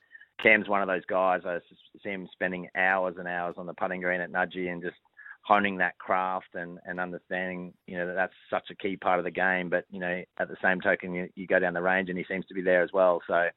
Cam's 0.43 0.69
one 0.69 0.83
of 0.83 0.89
those 0.89 1.05
guys. 1.07 1.43
I 1.45 1.59
see 2.03 2.11
him 2.11 2.29
spending 2.33 2.69
hours 2.77 3.17
and 3.19 3.29
hours 3.29 3.55
on 3.59 3.67
the 3.67 3.75
putting 3.75 4.01
green 4.01 4.21
at 4.21 4.33
Nudgee 4.33 4.71
and 4.71 4.83
just 4.83 4.97
honing 5.45 5.77
that 5.79 5.99
craft 5.99 6.55
and, 6.55 6.79
and 6.87 7.01
understanding, 7.01 7.73
you 7.87 7.99
know, 7.99 8.07
that 8.07 8.15
that's 8.15 8.33
such 8.49 8.71
a 8.71 8.75
key 8.77 8.97
part 8.97 9.19
of 9.19 9.25
the 9.25 9.31
game. 9.31 9.69
But, 9.69 9.85
you 9.91 9.99
know, 9.99 10.23
at 10.39 10.49
the 10.49 10.57
same 10.63 10.81
token, 10.81 11.15
you, 11.15 11.29
you 11.35 11.47
go 11.47 11.59
down 11.59 11.75
the 11.75 11.83
range 11.83 12.09
and 12.09 12.19
he 12.19 12.25
seems 12.29 12.47
to 12.47 12.55
be 12.55 12.63
there 12.63 12.83
as 12.83 12.91
well. 12.93 13.21
So 13.27 13.49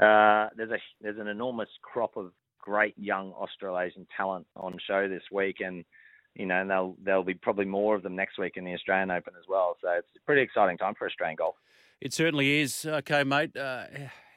uh, 0.00 0.48
there's 0.56 0.70
a 0.70 0.78
there's 1.00 1.18
an 1.18 1.28
enormous 1.28 1.68
crop 1.82 2.16
of 2.16 2.32
great 2.60 2.94
young 2.98 3.32
Australasian 3.32 4.06
talent 4.16 4.46
on 4.56 4.76
show 4.86 5.08
this 5.08 5.22
week, 5.32 5.58
and 5.60 5.84
you 6.34 6.46
know, 6.46 6.60
and 6.60 6.70
there'll 6.70 6.96
there'll 7.02 7.24
be 7.24 7.34
probably 7.34 7.64
more 7.64 7.94
of 7.94 8.02
them 8.02 8.14
next 8.14 8.38
week 8.38 8.56
in 8.56 8.64
the 8.64 8.74
Australian 8.74 9.10
Open 9.10 9.34
as 9.38 9.46
well. 9.48 9.76
So 9.80 9.90
it's 9.90 10.08
a 10.16 10.26
pretty 10.26 10.42
exciting 10.42 10.76
time 10.76 10.94
for 10.98 11.06
Australian 11.06 11.36
golf. 11.36 11.54
It 12.00 12.12
certainly 12.12 12.60
is. 12.60 12.84
Okay, 12.84 13.24
mate. 13.24 13.56
Uh, 13.56 13.84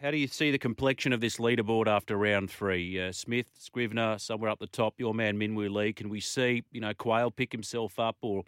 how 0.02 0.12
do 0.12 0.18
you 0.18 0.28
see 0.28 0.50
the 0.50 0.58
complexion 0.58 1.12
of 1.12 1.20
this 1.20 1.38
leaderboard 1.38 1.88
after 1.88 2.16
round 2.16 2.50
three? 2.50 3.02
Uh, 3.02 3.12
Smith, 3.12 3.48
Scrivener, 3.58 4.18
somewhere 4.18 4.50
up 4.50 4.60
the 4.60 4.68
top. 4.68 4.94
Your 4.98 5.14
man 5.14 5.38
Minwoo 5.38 5.70
Lee. 5.70 5.92
Can 5.92 6.08
we 6.08 6.22
see 6.22 6.64
you 6.72 6.80
know 6.80 6.94
Quayle 6.94 7.32
pick 7.32 7.52
himself 7.52 8.00
up, 8.00 8.16
or 8.22 8.44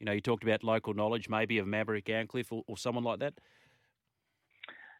you 0.00 0.06
know 0.06 0.12
you 0.12 0.22
talked 0.22 0.44
about 0.44 0.64
local 0.64 0.94
knowledge, 0.94 1.28
maybe 1.28 1.58
of 1.58 1.66
Maverick 1.66 2.06
Antcliff 2.06 2.50
or, 2.50 2.62
or 2.66 2.78
someone 2.78 3.04
like 3.04 3.18
that? 3.18 3.34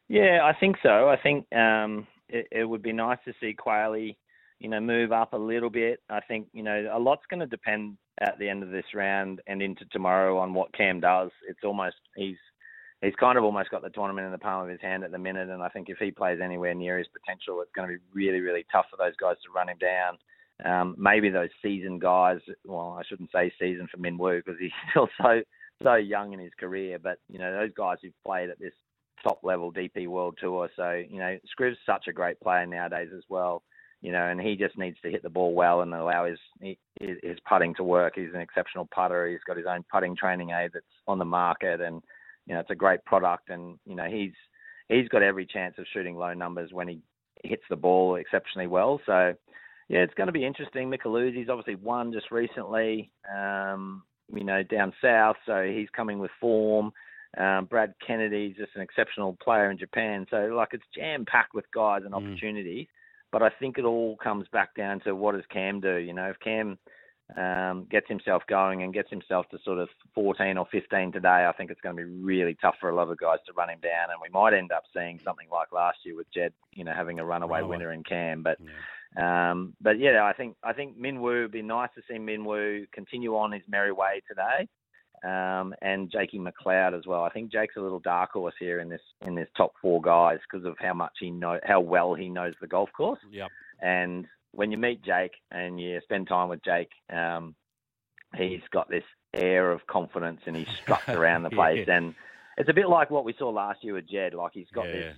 Yeah, 0.09 0.41
I 0.45 0.59
think 0.59 0.77
so. 0.83 1.09
I 1.09 1.17
think 1.23 1.47
um, 1.55 2.07
it, 2.29 2.47
it 2.53 2.65
would 2.65 2.83
be 2.83 2.93
nice 2.93 3.19
to 3.25 3.33
see 3.41 3.55
Quayle, 3.55 3.97
you 3.97 4.69
know, 4.69 4.81
move 4.81 5.13
up 5.13 5.33
a 5.33 5.39
little 5.39 5.71
bit. 5.71 6.01
I 6.11 6.21
think 6.21 6.49
you 6.53 6.63
know 6.63 6.91
a 6.93 6.99
lot's 6.99 7.25
going 7.31 7.41
to 7.41 7.47
depend 7.47 7.97
at 8.21 8.39
the 8.39 8.49
end 8.49 8.63
of 8.63 8.71
this 8.71 8.85
round 8.95 9.41
and 9.47 9.63
into 9.63 9.85
tomorrow 9.87 10.39
on 10.39 10.55
what 10.55 10.75
Cam 10.75 11.01
does. 11.01 11.31
It's 11.49 11.65
almost 11.65 11.97
he's 12.17 12.37
he's 13.03 13.15
kind 13.17 13.39
of 13.39 13.45
almost 13.45 13.71
got 13.71 13.83
the 13.83 13.91
tournament 13.91 14.27
in 14.27 14.33
the 14.33 14.39
palm 14.39 14.65
of 14.65 14.71
his 14.71 14.81
hand 14.81 15.05
at 15.05 15.11
the 15.11 15.19
minute, 15.19 15.49
and 15.49 15.63
I 15.63 15.69
think 15.69 15.89
if 15.89 15.99
he 15.99 16.11
plays 16.11 16.39
anywhere 16.43 16.75
near 16.75 16.99
his 16.99 17.09
potential, 17.09 17.61
it's 17.63 17.73
going 17.75 17.89
to 17.89 17.95
be 17.95 18.03
really 18.13 18.41
really 18.41 18.67
tough 18.71 18.87
for 18.91 18.97
those 18.97 19.17
guys 19.17 19.37
to 19.45 19.53
run 19.55 19.69
him 19.71 19.79
down. 19.79 20.19
Um, 20.65 20.95
maybe 20.97 21.31
those 21.31 21.51
seasoned 21.63 22.01
guys. 22.01 22.39
Well, 22.65 22.97
I 22.99 23.03
shouldn't 23.09 23.33
say 23.33 23.53
seasoned 23.59 23.91
for 23.91 23.99
Minwoo 23.99 24.45
because 24.45 24.61
he's 24.61 24.71
still 24.91 25.09
so 25.21 25.43
so 25.83 25.95
young 25.95 26.33
in 26.35 26.39
his 26.39 26.53
career, 26.61 26.99
but 27.03 27.19
you 27.29 27.39
know 27.39 27.53
those 27.53 27.73
guys 27.75 27.97
who've 28.03 28.13
played 28.25 28.51
at 28.51 28.61
this 28.61 28.75
top 29.25 29.41
level 29.43 29.73
DP 29.73 30.07
World 30.07 30.39
Tour. 30.41 30.69
So, 30.77 31.03
you 31.09 31.19
know, 31.19 31.37
Scriv's 31.51 31.79
such 31.85 32.07
a 32.09 32.13
great 32.13 32.39
player 32.41 32.67
nowadays 32.67 33.09
as 33.17 33.25
well. 33.29 33.65
You 34.01 34.13
know, 34.13 34.27
and 34.27 34.39
he 34.39 34.55
just 34.55 34.77
needs 34.77 34.99
to 35.03 35.11
hit 35.11 35.23
the 35.23 35.31
ball 35.31 35.55
well 35.55 35.81
and 35.81 35.95
allow 35.95 36.27
his 36.27 36.39
his, 37.01 37.39
putting 37.49 37.75
to 37.77 37.83
work. 37.83 38.13
He's 38.17 38.35
an 38.35 38.41
exceptional 38.41 38.87
putter. 38.95 39.27
He's 39.27 39.41
got 39.47 39.57
his 39.57 39.65
own 39.67 39.83
putting 39.91 40.15
training 40.15 40.51
aid 40.51 40.73
that's 40.75 40.85
on 41.09 41.19
the 41.19 41.25
market, 41.25 41.81
and 41.81 42.03
you 42.47 42.55
know, 42.55 42.61
it's 42.61 42.71
a 42.71 42.75
great 42.75 43.03
product. 43.07 43.49
And 43.49 43.79
you 43.87 43.97
know, 43.97 44.05
he's 44.05 44.33
he's 44.89 45.09
got 45.09 45.23
every 45.23 45.47
chance 45.47 45.77
of 45.79 45.87
shooting 45.91 46.17
low 46.17 46.35
numbers 46.35 46.71
when 46.71 46.87
he 46.87 47.01
hits 47.43 47.63
the 47.71 47.77
ball 47.77 48.17
exceptionally 48.17 48.67
well. 48.67 49.01
So, 49.07 49.33
yeah, 49.89 50.01
it's 50.01 50.15
going 50.15 50.27
to 50.27 50.33
be 50.33 50.45
interesting. 50.45 50.91
Micheluzzi's 50.91 51.49
obviously 51.49 51.77
won 51.77 52.13
just 52.13 52.31
recently. 52.31 53.11
Um, 53.35 54.03
you 54.35 54.45
know, 54.45 54.63
down 54.63 54.93
south, 55.03 55.37
so 55.47 55.63
he's 55.63 55.89
coming 55.97 56.19
with 56.19 56.31
form. 56.41 56.93
Um, 57.37 57.65
Brad 57.67 57.95
Kennedy's 58.07 58.57
just 58.57 58.75
an 58.77 58.83
exceptional 58.83 59.37
player 59.43 59.71
in 59.71 59.79
Japan. 59.79 60.27
So, 60.31 60.47
like, 60.55 60.69
it's 60.73 60.85
jam 60.95 61.25
packed 61.25 61.55
with 61.55 61.71
guys 61.73 62.03
and 62.05 62.13
Mm. 62.15 62.17
opportunities. 62.19 62.87
But 63.33 63.43
I 63.43 63.51
think 63.51 63.79
it 63.79 63.85
all 63.85 64.17
comes 64.19 64.47
back 64.49 64.75
down 64.77 65.01
to 65.01 65.15
what 65.17 65.35
does 65.35 65.45
Cam 65.47 65.81
do? 65.81 65.97
You 65.97 66.13
know, 66.13 66.31
if 66.31 66.39
Cam 66.39 66.79
um, 67.37 67.87
gets 67.91 68.07
himself 68.07 68.43
going 68.47 68.83
and 68.83 68.93
gets 68.93 69.09
himself 69.11 69.49
to 69.49 69.59
sort 69.65 69.79
of 69.79 69.89
14 70.15 70.59
or 70.59 70.67
15 70.71 71.11
today, 71.11 71.47
I 71.49 71.53
think 71.57 71.71
it's 71.71 71.81
going 71.81 71.97
to 71.97 72.05
be 72.05 72.09
really 72.23 72.55
tough 72.61 72.77
for 72.79 72.91
a 72.91 72.95
lot 72.95 73.09
of 73.11 73.17
guys 73.19 73.39
to 73.47 73.53
run 73.55 73.71
him 73.71 73.81
down, 73.81 74.11
and 74.11 74.21
we 74.23 74.29
might 74.29 74.53
end 74.55 74.71
up 74.73 74.85
seeing 74.93 75.19
something 75.25 75.49
like 75.51 75.73
last 75.73 75.99
year 76.05 76.15
with 76.17 76.31
Jed, 76.33 76.53
you 76.75 76.85
know, 76.85 76.93
having 76.93 77.19
a 77.19 77.25
runaway 77.25 77.61
Runaway. 77.61 77.79
winner 77.79 77.93
in 77.93 78.05
Cam. 78.05 78.43
But 78.43 78.59
Yeah. 79.17 79.51
um, 79.51 79.75
but 79.81 79.99
yeah, 79.99 80.23
I 80.25 80.33
think 80.35 80.57
I 80.63 80.73
think 80.75 80.99
Minwoo 80.99 81.43
would 81.43 81.51
be 81.51 81.63
nice 81.63 81.91
to 81.95 82.03
see 82.03 82.19
Minwoo 82.19 82.91
continue 82.93 83.37
on 83.37 83.53
his 83.53 83.67
merry 83.69 83.91
way 83.93 84.21
today, 84.29 84.69
um, 85.25 85.75
and 85.81 86.11
Jakey 86.11 86.39
McLeod 86.39 86.97
as 86.97 87.07
well. 87.07 87.25
I 87.25 87.31
think 87.31 87.51
Jake's 87.51 87.77
a 87.77 87.81
little 87.81 88.01
dark 88.01 88.33
horse 88.33 88.55
here 88.59 88.81
in 88.81 88.89
this 88.89 89.01
in 89.27 89.35
this 89.35 89.49
top 89.57 89.73
four 89.81 90.01
guys 90.01 90.39
because 90.51 90.67
of 90.67 90.77
how 90.79 90.95
much 90.95 91.13
he 91.19 91.31
know 91.31 91.59
how 91.65 91.81
well 91.81 92.15
he 92.15 92.29
knows 92.29 92.55
the 92.61 92.67
golf 92.67 92.91
course. 92.97 93.21
Yep. 93.31 93.49
And 93.81 94.27
when 94.53 94.71
you 94.71 94.79
meet 94.79 95.03
Jake 95.03 95.33
and 95.51 95.81
you 95.81 96.01
spend 96.03 96.29
time 96.29 96.49
with 96.49 96.63
Jake, 96.63 96.91
um, 97.13 97.55
he's 98.37 98.61
got 98.71 98.89
this 98.89 99.05
air 99.33 99.73
of 99.73 99.87
confidence 99.87 100.41
and 100.47 100.57
he 100.57 100.67
struts 100.83 101.09
around 101.09 101.43
the 101.43 101.51
place. 101.51 101.87
Yeah. 101.89 101.97
And 101.97 102.15
it's 102.59 102.69
a 102.69 102.75
bit 102.75 102.89
like 102.89 103.11
what 103.11 103.25
we 103.25 103.35
saw 103.39 103.49
last 103.49 103.83
year 103.83 103.95
with 103.95 104.09
Jed. 104.09 104.35
Like 104.35 104.53
he's 104.53 104.71
got 104.75 104.87
yeah. 104.87 104.93
this 104.93 105.17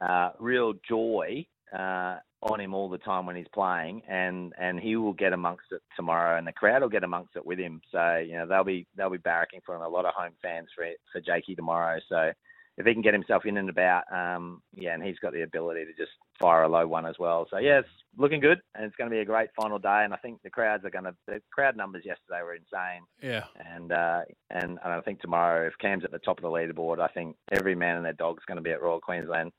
uh, 0.00 0.30
real 0.38 0.74
joy 0.88 1.46
uh, 1.72 2.16
on 2.50 2.60
him 2.60 2.74
all 2.74 2.88
the 2.88 2.98
time 2.98 3.26
when 3.26 3.36
he's 3.36 3.48
playing, 3.52 4.02
and 4.08 4.52
and 4.58 4.80
he 4.80 4.96
will 4.96 5.12
get 5.12 5.32
amongst 5.32 5.66
it 5.72 5.82
tomorrow, 5.96 6.38
and 6.38 6.46
the 6.46 6.52
crowd 6.52 6.82
will 6.82 6.88
get 6.88 7.04
amongst 7.04 7.36
it 7.36 7.44
with 7.44 7.58
him. 7.58 7.80
So 7.90 8.16
you 8.16 8.36
know 8.36 8.46
they'll 8.46 8.64
be 8.64 8.86
they'll 8.96 9.10
be 9.10 9.18
barracking 9.18 9.62
for 9.64 9.74
him. 9.74 9.82
A 9.82 9.88
lot 9.88 10.04
of 10.04 10.14
home 10.14 10.32
fans 10.42 10.68
for 10.74 10.86
for 11.12 11.20
Jakey 11.20 11.54
tomorrow. 11.54 12.00
So 12.08 12.32
if 12.78 12.84
he 12.84 12.92
can 12.92 13.02
get 13.02 13.14
himself 13.14 13.46
in 13.46 13.56
and 13.56 13.70
about, 13.70 14.04
um, 14.12 14.60
yeah, 14.74 14.92
and 14.92 15.02
he's 15.02 15.18
got 15.18 15.32
the 15.32 15.42
ability 15.42 15.86
to 15.86 15.92
just 15.92 16.12
fire 16.38 16.64
a 16.64 16.68
low 16.68 16.86
one 16.86 17.06
as 17.06 17.14
well. 17.18 17.46
So 17.50 17.56
yeah, 17.58 17.78
it's 17.78 17.88
looking 18.18 18.40
good, 18.40 18.60
and 18.74 18.84
it's 18.84 18.96
going 18.96 19.08
to 19.08 19.14
be 19.14 19.20
a 19.20 19.24
great 19.24 19.48
final 19.58 19.78
day. 19.78 20.02
And 20.04 20.12
I 20.12 20.18
think 20.18 20.42
the 20.42 20.50
crowds 20.50 20.84
are 20.84 20.90
going 20.90 21.04
to 21.04 21.14
the 21.26 21.40
crowd 21.50 21.76
numbers 21.76 22.04
yesterday 22.04 22.42
were 22.42 22.54
insane. 22.54 23.02
Yeah. 23.22 23.44
And 23.74 23.92
uh, 23.92 24.20
and 24.50 24.78
and 24.84 24.92
I 24.92 25.00
think 25.00 25.20
tomorrow, 25.20 25.66
if 25.66 25.78
Cam's 25.80 26.04
at 26.04 26.10
the 26.10 26.18
top 26.18 26.38
of 26.38 26.42
the 26.42 26.48
leaderboard, 26.48 27.00
I 27.00 27.08
think 27.08 27.36
every 27.50 27.74
man 27.74 27.96
and 27.96 28.04
their 28.04 28.12
dog's 28.12 28.44
going 28.44 28.56
to 28.56 28.62
be 28.62 28.72
at 28.72 28.82
Royal 28.82 29.00
Queensland 29.00 29.52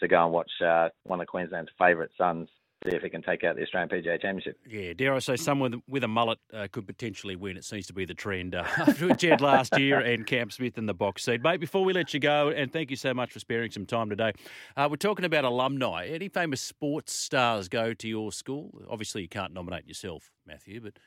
to 0.00 0.08
go 0.08 0.24
and 0.24 0.32
watch 0.32 0.50
uh, 0.64 0.88
one 1.04 1.20
of 1.20 1.26
Queensland's 1.26 1.70
favourite 1.78 2.10
sons 2.18 2.48
see 2.84 2.94
if 2.94 3.02
he 3.02 3.08
can 3.08 3.22
take 3.22 3.44
out 3.44 3.56
the 3.56 3.62
Australian 3.62 3.88
PGA 3.88 4.20
Championship. 4.20 4.58
Yeah, 4.68 4.92
dare 4.92 5.14
I 5.14 5.18
say, 5.18 5.36
someone 5.36 5.70
with, 5.70 5.80
with 5.88 6.04
a 6.04 6.08
mullet 6.08 6.38
uh, 6.52 6.68
could 6.70 6.86
potentially 6.86 7.36
win. 7.36 7.56
It 7.56 7.64
seems 7.64 7.86
to 7.86 7.94
be 7.94 8.04
the 8.04 8.14
trend 8.14 8.54
uh, 8.54 8.64
after 8.78 9.14
Jed 9.14 9.40
last 9.40 9.78
year 9.78 10.00
and 10.00 10.26
Cam 10.26 10.50
Smith 10.50 10.76
in 10.76 10.86
the 10.86 10.94
box 10.94 11.24
seat. 11.24 11.42
Mate, 11.42 11.60
before 11.60 11.84
we 11.84 11.92
let 11.92 12.12
you 12.12 12.20
go, 12.20 12.50
and 12.50 12.72
thank 12.72 12.90
you 12.90 12.96
so 12.96 13.14
much 13.14 13.32
for 13.32 13.38
sparing 13.38 13.70
some 13.70 13.86
time 13.86 14.10
today, 14.10 14.32
uh, 14.76 14.86
we're 14.90 14.96
talking 14.96 15.24
about 15.24 15.44
alumni. 15.44 16.06
Any 16.06 16.28
famous 16.28 16.60
sports 16.60 17.12
stars 17.14 17.68
go 17.68 17.94
to 17.94 18.08
your 18.08 18.32
school? 18.32 18.70
Obviously, 18.88 19.22
you 19.22 19.28
can't 19.28 19.52
nominate 19.52 19.86
yourself, 19.88 20.30
Matthew, 20.46 20.80
but 20.80 20.98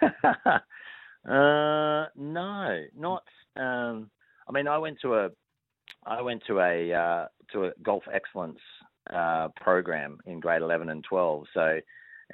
uh, 1.30 2.06
no, 2.16 2.84
not. 2.96 3.22
Um, 3.56 4.10
I 4.46 4.52
mean, 4.52 4.68
I 4.68 4.78
went 4.78 4.98
to 5.02 5.14
a, 5.14 5.28
I 6.04 6.22
went 6.22 6.42
to 6.46 6.60
a 6.60 6.92
uh, 6.92 7.26
to 7.52 7.66
a 7.66 7.70
golf 7.82 8.04
excellence 8.12 8.60
uh, 9.12 9.48
program 9.60 10.18
in 10.26 10.40
grade 10.40 10.62
eleven 10.62 10.88
and 10.90 11.04
twelve. 11.04 11.44
So 11.54 11.80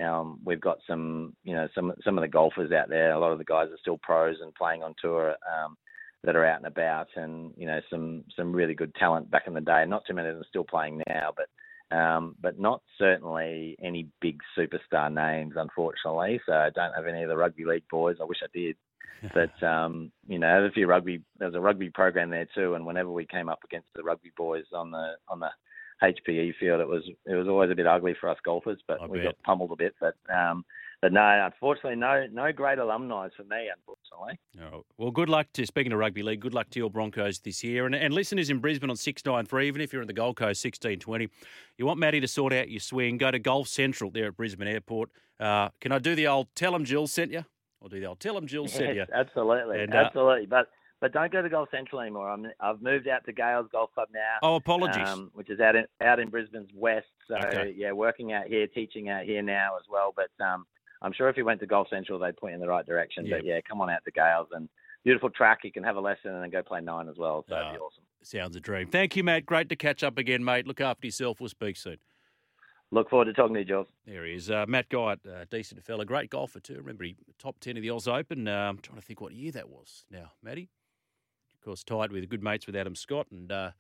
um, 0.05 0.41
we've 0.45 0.61
got 0.61 0.79
some, 0.87 1.35
you 1.45 1.55
know, 1.55 1.69
some 1.75 1.93
some 2.05 2.19
of 2.19 2.23
the 2.23 2.29
golfers 2.29 2.73
out 2.73 2.89
there. 2.89 3.13
A 3.13 3.19
lot 3.19 3.33
of 3.33 3.39
the 3.39 3.45
guys 3.45 3.69
are 3.71 3.79
still 3.81 3.99
pros 4.03 4.37
and 4.41 4.55
playing 4.55 4.83
on 4.83 4.95
tour. 5.01 5.31
Um, 5.31 5.77
that 6.25 6.37
are 6.37 6.47
out 6.47 6.57
and 6.57 6.67
about, 6.67 7.09
and 7.17 7.53
you 7.57 7.67
know 7.67 7.81
some 7.91 8.25
some 8.35 8.53
really 8.53 8.75
good 8.75 8.95
talent 8.95 9.31
back 9.31 9.47
in 9.47 9.55
the 9.55 9.61
day. 9.61 9.85
Not 9.87 10.05
too 10.07 10.15
many 10.15 10.29
of 10.29 10.35
them 10.37 10.45
still 10.49 10.65
playing 10.65 11.03
now, 11.07 11.35
but 11.37 11.49
um, 11.97 12.35
but 12.41 12.59
not 12.59 12.83
certainly 12.99 13.77
any 13.83 14.09
big 14.21 14.41
superstar 14.59 15.13
names, 15.13 15.55
unfortunately. 15.57 16.41
So 16.47 16.53
I 16.53 16.71
don't 16.71 16.95
have 16.95 17.07
any 17.07 17.23
of 17.23 17.29
the 17.29 17.37
rugby 17.37 17.65
league 17.65 17.85
boys. 17.91 18.17
I 18.21 18.25
wish 18.25 18.39
I 18.43 18.47
did. 18.55 18.77
But 19.33 19.63
um, 19.63 20.13
you 20.29 20.39
know, 20.39 20.49
there's 20.61 20.71
a 20.71 20.75
few 20.75 20.87
rugby. 20.87 21.23
There's 21.39 21.55
a 21.55 21.61
rugby 21.61 21.89
program 21.89 22.31
there 22.31 22.47
too, 22.55 22.75
and 22.75 22.85
whenever 22.85 23.11
we 23.11 23.25
came 23.25 23.49
up 23.49 23.61
against 23.65 23.89
the 23.95 24.03
rugby 24.03 24.33
boys 24.37 24.65
on 24.75 24.91
the 24.91 25.15
on 25.29 25.41
the 25.41 25.49
HPE 26.03 26.55
field, 26.61 26.81
it 26.81 26.89
was 26.89 27.03
it 27.27 27.35
was 27.35 27.49
always 27.49 27.71
a 27.71 27.75
bit 27.75 27.87
ugly 27.87 28.15
for 28.21 28.29
us 28.29 28.39
golfers, 28.45 28.81
but 28.87 29.01
I 29.01 29.07
we 29.07 29.19
bet. 29.19 29.27
got 29.29 29.43
pummeled 29.45 29.73
a 29.73 29.77
bit. 29.77 29.95
But 29.99 30.15
um, 30.31 30.65
but 31.01 31.13
no, 31.13 31.23
unfortunately, 31.45 31.97
no 31.97 32.27
no 32.33 32.53
great 32.53 32.79
alumni 32.79 33.29
for 33.37 33.45
me, 33.45 33.69
unfortunately. 33.75 34.39
Oh, 34.63 34.85
well, 34.99 35.11
good 35.11 35.29
luck 35.29 35.47
to, 35.55 35.67
speaking 35.67 35.93
of 35.93 35.99
rugby 35.99 36.23
league, 36.23 36.41
good 36.41 36.55
luck 36.55 36.71
to 36.71 36.79
your 36.79 36.91
Broncos 36.91 37.41
this 37.41 37.65
year. 37.65 37.87
And, 37.87 37.95
and 37.95 38.15
listeners 38.15 38.51
in 38.51 38.59
Brisbane 38.59 38.91
on 38.91 38.97
693, 38.97 39.69
even 39.69 39.81
if 39.81 39.93
you're 39.93 40.03
in 40.03 40.09
the 40.09 40.15
Gold 40.15 40.37
Coast 40.37 40.65
1620, 40.65 41.29
you 41.77 41.87
want 41.87 41.99
Matty 41.99 42.21
to 42.21 42.29
sort 42.29 42.53
out 42.53 42.71
your 42.71 42.81
swing, 42.81 43.19
go 43.19 43.31
to 43.31 43.39
Golf 43.39 43.69
Central 43.69 44.11
there 44.11 44.27
at 44.27 44.37
Brisbane 44.37 44.69
Airport. 44.69 45.11
Uh, 45.41 45.69
can 45.81 45.93
I 45.93 45.99
do 45.99 46.15
the 46.15 46.27
old 46.27 46.49
tell 46.55 46.73
tell 46.73 46.75
'em 46.75 46.85
Jill 46.85 47.07
sent 47.07 47.33
you? 47.33 47.45
I'll 47.85 47.91
do 47.91 48.01
the 48.01 48.07
old 48.07 48.19
tell 48.19 48.37
'em 48.39 48.47
Jill 48.47 48.67
sent 48.67 48.95
you. 48.95 49.03
Yes, 49.03 49.11
absolutely, 49.13 49.83
And, 49.83 49.95
uh, 49.95 49.99
absolutely. 49.99 50.47
But 50.47 50.71
but 51.01 51.13
don't 51.13 51.31
go 51.31 51.43
to 51.43 51.51
Golf 51.51 51.69
Central 51.71 52.01
anymore. 52.01 52.31
I'm, 52.31 52.47
I've 52.61 52.81
moved 52.81 53.07
out 53.09 53.27
to 53.27 53.33
Gailes 53.33 53.69
Golf 53.71 53.93
Club 53.93 54.09
now. 54.15 54.39
Oh, 54.43 54.55
apologies. 54.55 55.07
um, 55.07 55.31
which 55.35 55.51
is 55.51 55.61
out 55.61 55.77
in 55.77 55.85
out 56.01 56.19
in 56.19 56.31
Brisbane's 56.31 56.71
west. 56.75 57.07
So 57.29 57.35
Okay. 57.37 57.75
yeah, 57.77 57.93
working 57.93 58.33
out 58.33 58.47
here, 58.47 58.67
teaching 58.67 59.11
out 59.11 59.25
here 59.25 59.43
now 59.43 59.77
as 59.77 59.85
well. 59.91 60.15
But 60.17 60.31
um, 60.43 60.67
I'm 61.03 61.13
sure 61.13 61.29
if 61.29 61.37
you 61.37 61.45
went 61.45 61.61
to 61.61 61.67
Golf 61.67 61.89
Central, 61.91 62.19
they'd 62.19 62.35
point 62.39 62.53
you 62.53 62.55
in 62.55 62.61
the 62.63 62.69
right 62.69 62.87
direction. 62.87 63.29
But 63.29 63.45
Yeah. 63.45 63.61
come 63.69 63.83
on 63.83 63.91
out 63.91 64.03
to 64.07 64.11
Gailes 64.13 64.49
and 64.53 64.71
beautiful 65.05 65.29
track. 65.29 65.59
You 65.63 65.73
can 65.73 65.85
have 65.85 65.97
a 65.97 66.01
lesson 66.01 66.31
and 66.33 66.43
then 66.43 66.49
go 66.49 66.63
play 66.63 66.81
nine 66.81 67.11
as 67.11 67.19
well. 67.19 67.45
So 67.51 67.55
it'd 67.55 67.73
be 67.73 67.79
Ah. 67.79 67.83
awesome. 67.83 68.05
Sounds 68.23 68.57
a 68.57 68.61
dream. 68.61 68.89
Thank 68.89 69.15
you, 69.17 69.23
Matt. 69.25 69.45
Great 69.45 69.69
to 69.69 69.77
catch 69.77 70.03
up 70.03 70.17
again, 70.17 70.43
mate. 70.43 70.67
Look 70.67 70.81
after 70.81 71.07
yourself. 71.07 71.39
We'll 71.39 71.51
speak 71.51 71.77
soon. 71.77 71.99
Look 72.91 73.11
forward 73.11 73.25
to 73.25 73.33
talking 73.33 73.55
to 73.55 73.61
you, 73.61 73.67
Jules. 73.67 73.89
There 74.07 74.25
he 74.25 74.35
is. 74.35 74.51
Uh, 74.51 74.67
Matt 74.69 74.89
Guy, 74.89 75.13
uh, 75.13 75.45
decent 75.51 75.83
fella. 75.85 76.05
Great 76.05 76.31
golfer, 76.31 76.61
too. 76.61 76.77
Remember, 76.77 77.05
he 77.05 77.17
top 77.39 77.59
10 77.59 77.77
of 77.77 77.83
the 77.83 77.91
Oz 77.91 78.07
Open. 78.07 78.47
Uh, 78.47 78.69
I'm 78.69 78.79
trying 78.79 78.99
to 78.99 79.05
think 79.05 79.21
what 79.21 79.33
year 79.33 79.51
that 79.53 79.69
was 79.69 80.05
now, 80.11 80.31
Matty. 80.43 80.71
Of 81.59 81.65
course, 81.65 81.83
tied 81.83 82.13
with 82.13 82.29
good 82.29 82.43
mates 82.43 82.67
with 82.67 82.77
Adam 82.77 82.95
Scott 82.95 83.27
and 83.31 83.51
uh, 83.51 83.71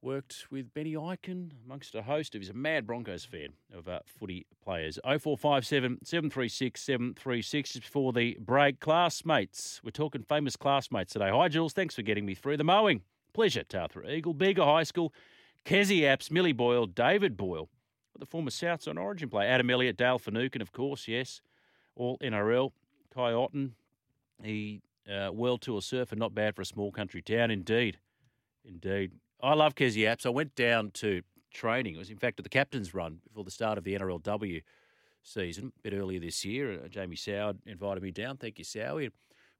worked 0.00 0.46
with 0.50 0.74
Benny 0.74 0.94
Ikin 0.94 1.52
amongst 1.64 1.94
a 1.94 2.02
host 2.02 2.34
of. 2.34 2.40
He's 2.40 2.50
a 2.50 2.54
mad 2.54 2.86
Broncos 2.86 3.24
fan 3.24 3.50
of 3.72 3.86
uh, 3.86 4.00
footy 4.06 4.46
players. 4.64 4.98
0457 5.04 5.98
736 6.02 6.80
736 6.80 7.72
just 7.74 7.84
before 7.84 8.12
the 8.12 8.36
break. 8.40 8.80
Classmates. 8.80 9.80
We're 9.84 9.90
talking 9.90 10.22
famous 10.22 10.56
classmates 10.56 11.12
today. 11.12 11.30
Hi, 11.30 11.48
Jules. 11.48 11.74
Thanks 11.74 11.94
for 11.94 12.02
getting 12.02 12.26
me 12.26 12.34
through 12.34 12.56
the 12.56 12.64
mowing. 12.64 13.02
Pleasure, 13.34 13.64
Tathra 13.64 14.10
Eagle, 14.10 14.34
Bega 14.34 14.64
High 14.64 14.82
School, 14.82 15.12
Kezie 15.64 16.00
Apps, 16.00 16.30
Millie 16.30 16.52
Boyle, 16.52 16.86
David 16.86 17.36
Boyle 17.36 17.68
the 18.18 18.26
former 18.26 18.50
South 18.50 18.82
Side 18.82 18.98
Origin 18.98 19.28
player. 19.28 19.48
Adam 19.48 19.70
Elliott, 19.70 19.96
Dale 19.96 20.18
Finucane, 20.18 20.62
of 20.62 20.72
course, 20.72 21.08
yes. 21.08 21.40
All 21.96 22.18
NRL. 22.18 22.70
Kai 23.14 23.32
Otton, 23.32 23.72
he 24.42 24.80
uh, 25.10 25.30
world 25.32 25.60
tour 25.60 25.82
surfer, 25.82 26.16
not 26.16 26.34
bad 26.34 26.56
for 26.56 26.62
a 26.62 26.64
small 26.64 26.90
country 26.90 27.20
town, 27.20 27.50
indeed. 27.50 27.98
Indeed. 28.64 29.12
I 29.42 29.54
love 29.54 29.74
Kezie 29.74 30.04
Apps. 30.04 30.24
I 30.24 30.30
went 30.30 30.54
down 30.54 30.90
to 30.94 31.22
training. 31.52 31.96
It 31.96 31.98
was, 31.98 32.10
in 32.10 32.16
fact, 32.16 32.38
at 32.38 32.44
the 32.44 32.48
captain's 32.48 32.94
run 32.94 33.18
before 33.26 33.44
the 33.44 33.50
start 33.50 33.76
of 33.76 33.84
the 33.84 33.98
NRLW 33.98 34.62
season, 35.22 35.72
a 35.78 35.82
bit 35.82 35.96
earlier 35.96 36.20
this 36.20 36.44
year. 36.44 36.72
Uh, 36.72 36.88
Jamie 36.88 37.16
Soward 37.16 37.58
invited 37.66 38.02
me 38.02 38.10
down. 38.10 38.36
Thank 38.36 38.58
you, 38.58 38.64
Sowie. 38.64 39.10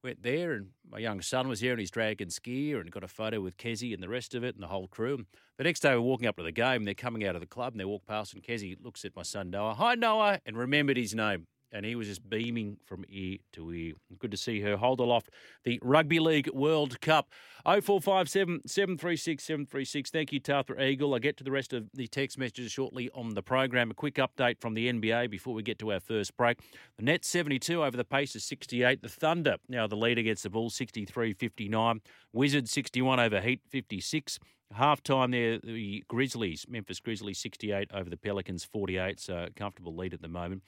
Went 0.03 0.25
there, 0.25 0.55
and 0.55 0.71
my 0.91 0.99
young 0.99 1.21
son 1.21 1.47
was 1.47 1.61
here 1.61 1.73
in 1.73 1.79
his 1.79 1.91
dragon 1.91 2.29
skier 2.29 2.81
and 2.81 2.91
got 2.91 3.05
a 3.05 3.09
photo 3.09 3.41
with 3.41 3.57
Kezie 3.57 3.95
and 3.95 4.03
the 4.03 4.09
rest 4.09 4.35
of 4.35 4.43
it 4.43 4.57
and 4.57 4.63
the 4.63 4.67
whole 4.67 4.89
crew. 4.89 5.15
And 5.15 5.27
the 5.59 5.65
next 5.65 5.79
day, 5.79 5.95
we're 5.95 6.01
walking 6.01 6.27
up 6.27 6.37
to 6.39 6.43
the 6.43 6.51
game. 6.51 6.83
They're 6.83 6.95
coming 6.95 7.25
out 7.25 7.37
of 7.37 7.41
the 7.41 7.47
club 7.47 7.73
and 7.73 7.81
they 7.81 7.85
walk 7.85 8.05
past, 8.05 8.35
and 8.35 8.43
Kezie 8.43 8.77
looks 8.83 9.05
at 9.05 9.15
my 9.15 9.23
son 9.23 9.51
Noah. 9.51 9.75
Hi, 9.75 9.95
Noah, 9.95 10.41
and 10.45 10.59
remembered 10.59 10.97
his 10.97 11.15
name. 11.15 11.47
And 11.73 11.87
he 11.87 11.95
was 11.95 12.07
just 12.07 12.29
beaming 12.29 12.77
from 12.85 13.05
ear 13.09 13.39
to 13.53 13.73
ear. 13.73 13.95
Good 14.19 14.31
to 14.31 14.37
see 14.37 14.61
her 14.61 14.77
hold 14.77 15.01
aloft 15.01 15.31
the 15.65 15.79
Rugby 15.83 16.21
League 16.21 16.51
World 16.53 17.01
Cup. 17.01 17.31
0457 17.65 18.63
736 18.67 19.43
736. 19.43 20.11
Thank 20.11 20.33
you, 20.33 20.41
Tathra 20.41 20.83
Eagle. 20.83 21.15
I'll 21.15 21.21
get 21.21 21.37
to 21.39 21.45
the 21.45 21.51
rest 21.51 21.73
of 21.73 21.89
the 21.95 22.07
text 22.09 22.37
messages 22.37 22.73
shortly 22.73 23.09
on 23.15 23.35
the 23.35 23.43
program. 23.43 23.91
A 23.91 23.95
quick 23.95 24.17
update 24.17 24.61
from 24.61 24.75
the 24.75 24.93
NBA 24.93 25.31
before 25.31 25.55
we 25.55 25.63
get 25.63 25.79
to 25.79 25.93
our 25.93 26.01
first 26.01 26.37
break. 26.37 26.59
The 26.99 27.05
Nets 27.05 27.29
72 27.29 27.83
over 27.83 27.97
the 27.97 28.05
Pacers 28.05 28.45
68. 28.45 29.01
The 29.01 29.09
Thunder 29.09 29.57
now 29.69 29.87
the 29.87 29.97
lead 29.97 30.19
against 30.19 30.43
the 30.43 30.51
Bulls 30.51 30.75
63 30.75 31.35
59. 31.35 32.01
Wizards 32.33 32.71
61 32.73 33.21
over 33.21 33.41
Heat 33.41 33.61
56. 33.69 34.39
Half 34.75 35.03
time 35.03 35.33
there, 35.33 35.59
the 35.59 36.03
Grizzlies, 36.09 36.65
Memphis 36.69 36.99
Grizzlies 36.99 37.39
68 37.39 37.91
over 37.93 38.09
the 38.09 38.17
Pelicans 38.17 38.65
48. 38.65 39.21
So 39.21 39.49
comfortable 39.55 39.95
lead 39.95 40.15
at 40.15 40.23
the 40.23 40.29
moment. 40.29 40.63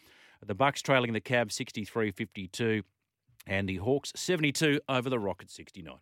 The 0.46 0.54
Bucks 0.54 0.82
trailing 0.82 1.14
the 1.14 1.20
Cavs 1.20 1.52
63 1.52 2.10
52. 2.10 2.82
And 3.46 3.68
the 3.68 3.76
Hawks 3.76 4.12
72 4.16 4.80
over 4.88 5.08
the 5.08 5.18
Rockets 5.18 5.54
69. 5.54 5.96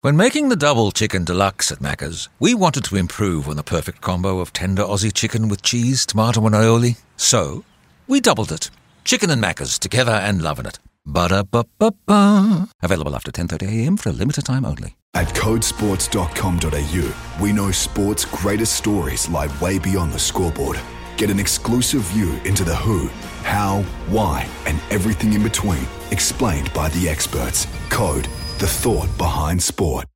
When 0.00 0.18
making 0.18 0.50
the 0.50 0.56
double 0.56 0.90
chicken 0.90 1.24
deluxe 1.24 1.72
at 1.72 1.78
Macca's, 1.78 2.28
we 2.38 2.52
wanted 2.52 2.84
to 2.84 2.96
improve 2.96 3.48
on 3.48 3.56
the 3.56 3.62
perfect 3.62 4.02
combo 4.02 4.40
of 4.40 4.52
tender 4.52 4.82
Aussie 4.82 5.12
chicken 5.12 5.48
with 5.48 5.62
cheese, 5.62 6.04
tomato, 6.04 6.44
and 6.44 6.54
aioli. 6.54 6.98
So, 7.16 7.64
we 8.06 8.20
doubled 8.20 8.52
it. 8.52 8.68
Chicken 9.04 9.30
and 9.30 9.42
Macca's 9.42 9.78
together 9.78 10.12
and 10.12 10.42
loving 10.42 10.66
it. 10.66 10.78
Ba-da-ba-ba-ba. 11.06 12.68
Available 12.82 13.14
after 13.14 13.30
10.30am 13.30 13.98
for 13.98 14.10
a 14.10 14.12
limited 14.12 14.44
time 14.44 14.64
only. 14.64 14.96
At 15.14 15.28
codesports.com.au, 15.28 17.42
we 17.42 17.52
know 17.52 17.70
sport's 17.70 18.24
greatest 18.24 18.76
stories 18.76 19.28
lie 19.28 19.48
way 19.60 19.78
beyond 19.78 20.12
the 20.12 20.18
scoreboard. 20.18 20.78
Get 21.16 21.30
an 21.30 21.38
exclusive 21.38 22.02
view 22.02 22.32
into 22.44 22.64
the 22.64 22.74
who, 22.74 23.08
how, 23.44 23.82
why, 24.08 24.48
and 24.66 24.80
everything 24.90 25.34
in 25.34 25.44
between, 25.44 25.86
explained 26.10 26.72
by 26.74 26.88
the 26.90 27.08
experts. 27.08 27.68
Code, 27.90 28.24
the 28.58 28.66
thought 28.66 29.16
behind 29.16 29.62
sport. 29.62 30.06